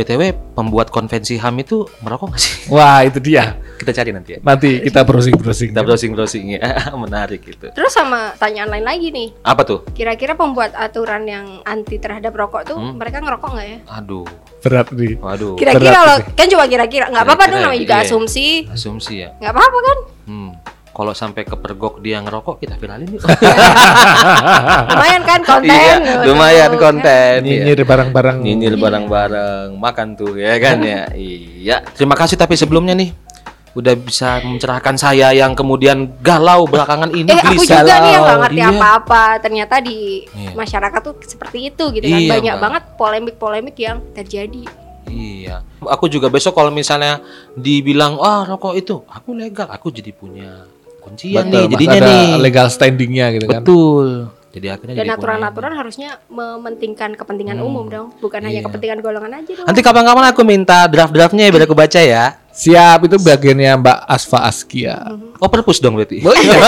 BTW, 0.01 0.23
pembuat 0.57 0.89
konvensi 0.89 1.37
HAM 1.37 1.61
itu 1.61 1.85
merokok 2.01 2.33
nggak 2.33 2.41
sih? 2.41 2.53
Wah, 2.73 3.05
itu 3.05 3.21
dia. 3.21 3.61
Kita 3.81 3.93
cari 3.93 4.11
nanti 4.13 4.37
ya. 4.37 4.39
Nanti 4.45 4.81
kita 4.81 5.05
browsing-browsing. 5.05 5.73
Kita 5.73 5.81
browsing-browsing 5.81 6.45
ya. 6.57 6.61
Menarik 7.05 7.41
gitu. 7.45 7.73
Terus 7.73 7.93
sama 7.93 8.37
tanyaan 8.37 8.69
lain 8.69 8.85
lagi 8.85 9.09
nih. 9.09 9.29
Apa 9.41 9.65
tuh? 9.65 9.89
Kira-kira 9.97 10.37
pembuat 10.37 10.77
aturan 10.77 11.25
yang 11.25 11.65
anti 11.65 11.97
terhadap 11.97 12.33
rokok 12.33 12.69
tuh 12.69 12.77
Hmm. 12.77 12.97
mereka 12.97 13.21
ngerokok 13.21 13.49
nggak 13.57 13.67
ya? 13.69 13.79
Aduh. 14.01 14.25
Berat 14.61 14.93
nih. 14.93 15.17
Waduh. 15.17 15.57
Kira-kira 15.57 15.99
loh, 16.05 16.19
kan 16.37 16.47
cuma 16.49 16.65
kira-kira. 16.69 17.09
Nggak 17.09 17.25
apa-apa 17.25 17.45
dong 17.49 17.61
namanya 17.65 17.77
ya, 17.77 17.85
juga 17.85 17.97
iya. 17.97 18.05
asumsi. 18.05 18.49
Asumsi 18.69 19.15
ya. 19.25 19.29
Nggak 19.41 19.53
apa-apa 19.57 19.79
kan? 19.81 19.99
Hmm. 20.29 20.51
Kalau 21.01 21.17
sampai 21.17 21.49
kepergok 21.49 22.05
dia 22.05 22.21
ngerokok, 22.21 22.61
kita 22.61 22.77
viralin 22.77 23.09
yuk. 23.09 23.25
Lumayan 24.93 25.23
kan 25.25 25.41
konten. 25.41 25.73
Iya, 25.73 25.95
Waduh, 25.97 26.25
lumayan 26.29 26.71
kan? 26.71 26.77
konten. 26.79 27.37
iya. 27.41 27.65
Nyinyir 27.65 27.81
barang-barang. 27.83 28.37
Nyinyir 28.45 28.75
bareng-bareng, 28.77 29.69
makan 29.75 30.09
tuh 30.13 30.37
ya 30.37 30.61
kan 30.61 30.77
ya. 30.85 31.09
Iya. 31.11 31.81
Terima 31.97 32.13
kasih 32.13 32.37
tapi 32.37 32.53
sebelumnya 32.53 32.93
nih 32.93 33.17
udah 33.71 33.95
bisa 33.97 34.43
mencerahkan 34.43 34.99
saya 34.99 35.31
yang 35.31 35.55
kemudian 35.55 36.11
galau 36.21 36.67
belakangan 36.67 37.15
ini 37.15 37.31
Eh 37.31 37.39
aku 37.39 37.55
juga 37.57 37.97
nih 37.97 38.11
yang 38.13 38.23
gak 38.27 38.39
ngerti 38.45 38.61
Iya. 38.61 38.69
apa-apa. 38.75 39.25
Ternyata 39.41 39.75
di 39.81 39.99
Iya. 40.29 40.53
masyarakat 40.53 41.01
tuh 41.01 41.15
seperti 41.23 41.71
itu 41.71 41.85
gitu 41.95 42.05
kan. 42.05 42.21
Iya, 42.21 42.29
Banyak 42.29 42.55
Mbak. 42.55 42.63
banget 42.63 42.83
polemik-polemik 42.99 43.77
yang 43.79 44.05
terjadi. 44.13 44.69
Iya. 45.07 45.63
Aku 45.81 46.07
juga 46.07 46.29
besok 46.29 46.53
kalau 46.53 46.71
misalnya 46.71 47.19
dibilang, 47.55 48.15
"Wah, 48.15 48.45
rokok 48.45 48.75
itu 48.75 49.01
aku 49.07 49.35
legal." 49.35 49.67
Aku 49.67 49.91
jadi 49.91 50.13
punya 50.13 50.67
kuncian 51.11 51.43
Betul, 51.43 51.51
nih 51.53 51.65
jadinya 51.69 51.99
ada 51.99 52.07
nih. 52.07 52.29
legal 52.39 52.67
standingnya 52.69 53.27
gitu 53.33 53.47
kan. 53.47 53.61
Betul. 53.61 54.09
Jadi 54.51 54.67
akhirnya 54.67 54.95
Dan 54.97 55.07
jadi 55.07 55.11
aturan-aturan 55.15 55.73
harusnya 55.73 56.11
mementingkan 56.27 57.15
kepentingan 57.15 57.59
umum 57.61 57.87
dong, 57.87 58.11
bukan 58.19 58.43
hanya 58.43 58.59
Iya. 58.59 58.67
kepentingan 58.67 58.99
golongan 58.99 59.31
aja 59.37 59.53
dong. 59.53 59.63
Nanti 59.63 59.81
kapan-kapan 59.81 60.25
aku 60.27 60.43
minta 60.43 60.87
draft-draftnya 60.87 61.47
biar 61.49 61.65
aku 61.65 61.75
baca 61.75 62.01
ya. 62.01 62.35
Siap 62.51 63.07
itu 63.07 63.15
bagiannya 63.17 63.79
Mbak 63.79 63.99
Asfa 64.05 64.43
Askia. 64.43 64.99
Oh, 65.39 65.47
perpus 65.47 65.79
dong 65.79 65.95
berarti. 65.95 66.19
Oh 66.21 66.35
iya. 66.35 66.59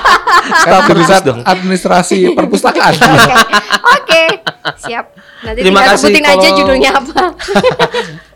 kan 0.64 0.80
perpus 0.82 1.04
jurusan 1.04 1.20
dong. 1.22 1.38
administrasi 1.52 2.32
perpustakaan. 2.32 2.96
Oke, 2.96 3.30
Oke, 3.92 4.22
siap. 4.80 5.12
Nanti 5.38 5.60
Terima 5.60 5.78
tinggal 5.78 5.92
kasih 5.94 6.04
sebutin 6.08 6.24
aja 6.24 6.32
kalau- 6.40 6.56
judulnya 6.56 6.90
apa. 6.96 7.22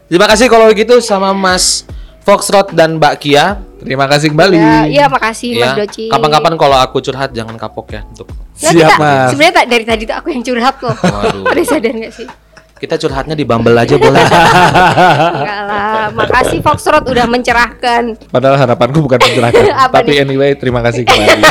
Terima 0.05 0.27
kasih 0.29 0.47
kalau 0.47 0.69
gitu 0.71 1.01
sama 1.01 1.33
Mas 1.33 1.89
Foxtrot 2.23 2.71
dan 2.71 2.97
Mbak 2.97 3.15
Kia. 3.19 3.59
Terima 3.77 4.07
kasih 4.07 4.31
kembali. 4.31 4.55
ya, 4.55 4.87
iya 4.87 5.05
makasih 5.07 5.59
Mas 5.59 5.63
Ya, 5.65 5.71
Doci. 5.77 6.07
kapan-kapan 6.07 6.55
kalau 6.55 6.79
aku 6.79 6.99
curhat 6.99 7.31
jangan 7.31 7.55
kapok 7.57 7.91
ya 7.91 8.07
untuk 8.07 8.31
Nggak, 8.31 8.73
Siap, 8.73 8.79
kita- 8.79 8.97
Mas. 8.97 9.27
Sebenarnya 9.29 9.55
tak- 9.57 9.69
dari 9.69 9.85
tadi 9.85 10.03
tuh 10.05 10.15
aku 10.15 10.29
yang 10.31 10.43
curhat 10.43 10.77
loh. 10.79 10.95
Waduh. 10.95 11.43
Udah 11.49 11.65
sadar 11.65 11.93
gak 11.93 12.15
sih? 12.15 12.29
kita 12.75 12.99
curhatnya 12.99 13.35
di 13.35 13.47
Bumble 13.47 13.75
aja 13.77 13.95
boleh. 13.95 14.19
Enggak 15.39 15.61
lah. 15.65 16.11
Makasih 16.13 16.59
Foxtrot 16.61 17.05
udah 17.05 17.27
mencerahkan. 17.27 18.19
Padahal 18.27 18.57
harapanku 18.57 18.99
bukan 19.01 19.19
mencerahkan. 19.19 19.63
Tapi 19.95 20.11
nih? 20.13 20.19
anyway, 20.21 20.51
terima 20.55 20.83
kasih 20.83 21.03
kembali. 21.03 21.43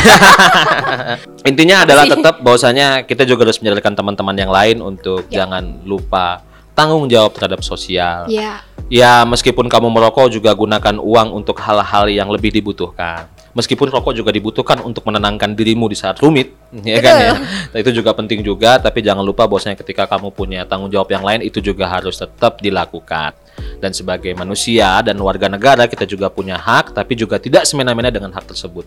Intinya 1.50 1.84
adalah 1.84 2.04
tetap 2.06 2.40
bahwasanya 2.40 3.04
kita 3.04 3.24
juga 3.24 3.48
harus 3.48 3.60
menyadarkan 3.60 3.94
teman-teman 3.94 4.36
yang 4.38 4.52
lain 4.52 4.78
untuk 4.80 5.24
Ya. 5.28 5.44
jangan 5.44 5.80
lupa 5.84 6.44
tanggung 6.72 7.08
jawab 7.08 7.32
terhadap 7.32 7.62
sosial. 7.62 8.28
Iya. 8.28 8.64
Ya, 8.92 9.24
meskipun 9.24 9.72
kamu 9.72 9.88
merokok 9.88 10.28
juga 10.28 10.52
gunakan 10.52 11.00
uang 11.00 11.32
untuk 11.32 11.56
hal-hal 11.64 12.12
yang 12.12 12.28
lebih 12.28 12.52
dibutuhkan. 12.52 13.24
Meskipun 13.56 13.88
rokok 13.88 14.12
juga 14.12 14.36
dibutuhkan 14.36 14.84
untuk 14.84 15.08
menenangkan 15.08 15.56
dirimu 15.56 15.88
di 15.88 15.96
saat 15.96 16.20
rumit, 16.20 16.52
ya 16.92 17.00
kan 17.00 17.14
ya. 17.16 17.34
Nah, 17.72 17.78
itu 17.80 17.96
juga 17.96 18.12
penting 18.12 18.44
juga, 18.44 18.84
tapi 18.84 19.00
jangan 19.00 19.24
lupa 19.24 19.48
bahwasanya 19.48 19.80
ketika 19.80 20.12
kamu 20.12 20.36
punya 20.36 20.68
tanggung 20.68 20.92
jawab 20.92 21.08
yang 21.08 21.24
lain 21.24 21.40
itu 21.40 21.64
juga 21.64 21.88
harus 21.88 22.20
tetap 22.20 22.60
dilakukan. 22.60 23.32
Dan 23.80 23.96
sebagai 23.96 24.36
manusia 24.36 25.00
dan 25.00 25.16
warga 25.24 25.48
negara 25.48 25.88
kita 25.88 26.04
juga 26.04 26.28
punya 26.28 26.60
hak, 26.60 26.92
tapi 26.92 27.16
juga 27.16 27.40
tidak 27.40 27.64
semena-mena 27.64 28.12
dengan 28.12 28.36
hak 28.36 28.44
tersebut. 28.44 28.84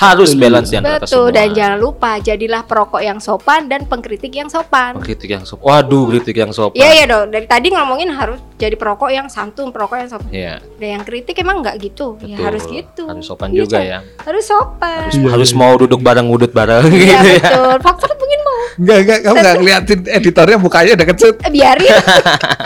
Harus 0.00 0.32
balance 0.32 0.66
di 0.66 0.76
antara 0.76 0.96
Betul 0.98 1.28
semua. 1.28 1.36
dan 1.36 1.48
jangan 1.52 1.76
lupa 1.78 2.10
jadilah 2.18 2.62
perokok 2.62 3.00
yang 3.00 3.18
sopan 3.18 3.68
dan 3.68 3.84
pengkritik 3.84 4.32
yang 4.32 4.48
sopan. 4.48 4.96
kritik 4.98 5.28
yang 5.28 5.44
sopan. 5.44 5.60
Waduh, 5.62 6.08
kritik 6.08 6.32
yang 6.34 6.50
sopan. 6.50 6.72
Iya 6.74 6.88
iya 6.90 7.04
dong. 7.06 7.28
Dari 7.28 7.44
tadi 7.44 7.68
ngomongin 7.68 8.08
harus 8.10 8.40
jadi 8.56 8.74
perokok 8.74 9.08
yang 9.08 9.28
santun, 9.28 9.68
perokok 9.68 9.96
yang 9.98 10.08
sopan. 10.08 10.30
Iya, 10.30 10.54
Dan 10.74 10.88
yang 10.90 11.04
kritik 11.04 11.36
emang 11.36 11.60
nggak 11.60 11.76
gitu. 11.78 12.16
Ya 12.18 12.32
betul. 12.32 12.44
harus 12.44 12.62
gitu. 12.66 13.02
Harus 13.04 13.24
sopan 13.24 13.48
Iya, 13.50 13.58
juga 13.58 13.76
Cak. 13.76 13.84
ya. 13.84 13.98
Harus 14.24 14.44
sopan. 14.46 15.00
Harus, 15.04 15.16
harus 15.30 15.50
mau 15.52 15.72
duduk 15.74 16.00
bareng 16.00 16.24
ngudut 16.24 16.48
bareng 16.50 16.88
Iya 16.88 16.96
gitu 16.96 17.28
ya. 17.30 17.44
betul. 17.44 17.74
Faktor 17.82 18.08
mungkin 18.14 18.40
mau. 18.40 18.58
Enggak, 18.72 18.98
enggak, 18.98 19.18
kamu 19.20 19.36
enggak 19.36 19.54
ngeliatin 19.58 20.00
editornya 20.08 20.56
mukanya 20.56 20.90
udah 20.94 21.06
kecut. 21.06 21.34
Eh, 21.38 21.50
biarin. 21.50 21.92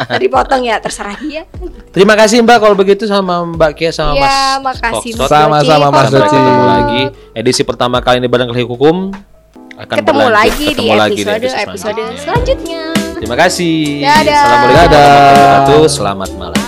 Tadi 0.07 0.27
potong 0.29 0.63
ya 0.63 0.77
terserah 0.79 1.19
dia. 1.19 1.43
Terima 1.91 2.15
kasih 2.15 2.43
Mbak 2.43 2.59
kalau 2.61 2.75
begitu 2.75 3.07
sama 3.07 3.43
Mbak 3.45 3.71
Kia 3.75 3.91
sama 3.91 4.15
Iya, 4.15 4.23
Mas 4.59 4.79
makasih 4.79 5.11
Foxtrot. 5.13 5.31
Mas 5.49 5.63
Sama-sama, 5.65 5.87
Doci, 5.87 5.91
Mas 5.91 6.05
Sampai 6.05 6.21
Doci. 6.21 6.37
ketemu 6.37 6.65
lagi 6.65 7.03
edisi 7.33 7.65
pertama 7.65 7.99
kali 7.99 8.21
ini 8.21 8.29
bareng 8.29 8.53
Klik 8.53 8.69
Hukum 8.69 9.09
akan 9.75 9.97
Ketemu 9.97 10.21
berlanjut. 10.21 10.37
lagi 10.37 10.67
di 10.67 10.75
Ketemu 10.77 10.95
lagi 10.95 11.15
episode 11.17 11.35
episode 11.35 11.95
selanjutnya. 11.97 12.21
selanjutnya. 12.21 12.83
Terima 13.15 13.37
kasih. 13.39 13.77
Dadah. 13.99 14.37
Assalamualaikum 14.37 14.77
Dadah. 14.77 15.01
warahmatullahi 15.01 15.33
wabarakatuh. 15.33 15.83
Selamat 15.89 16.31
malam. 16.37 16.64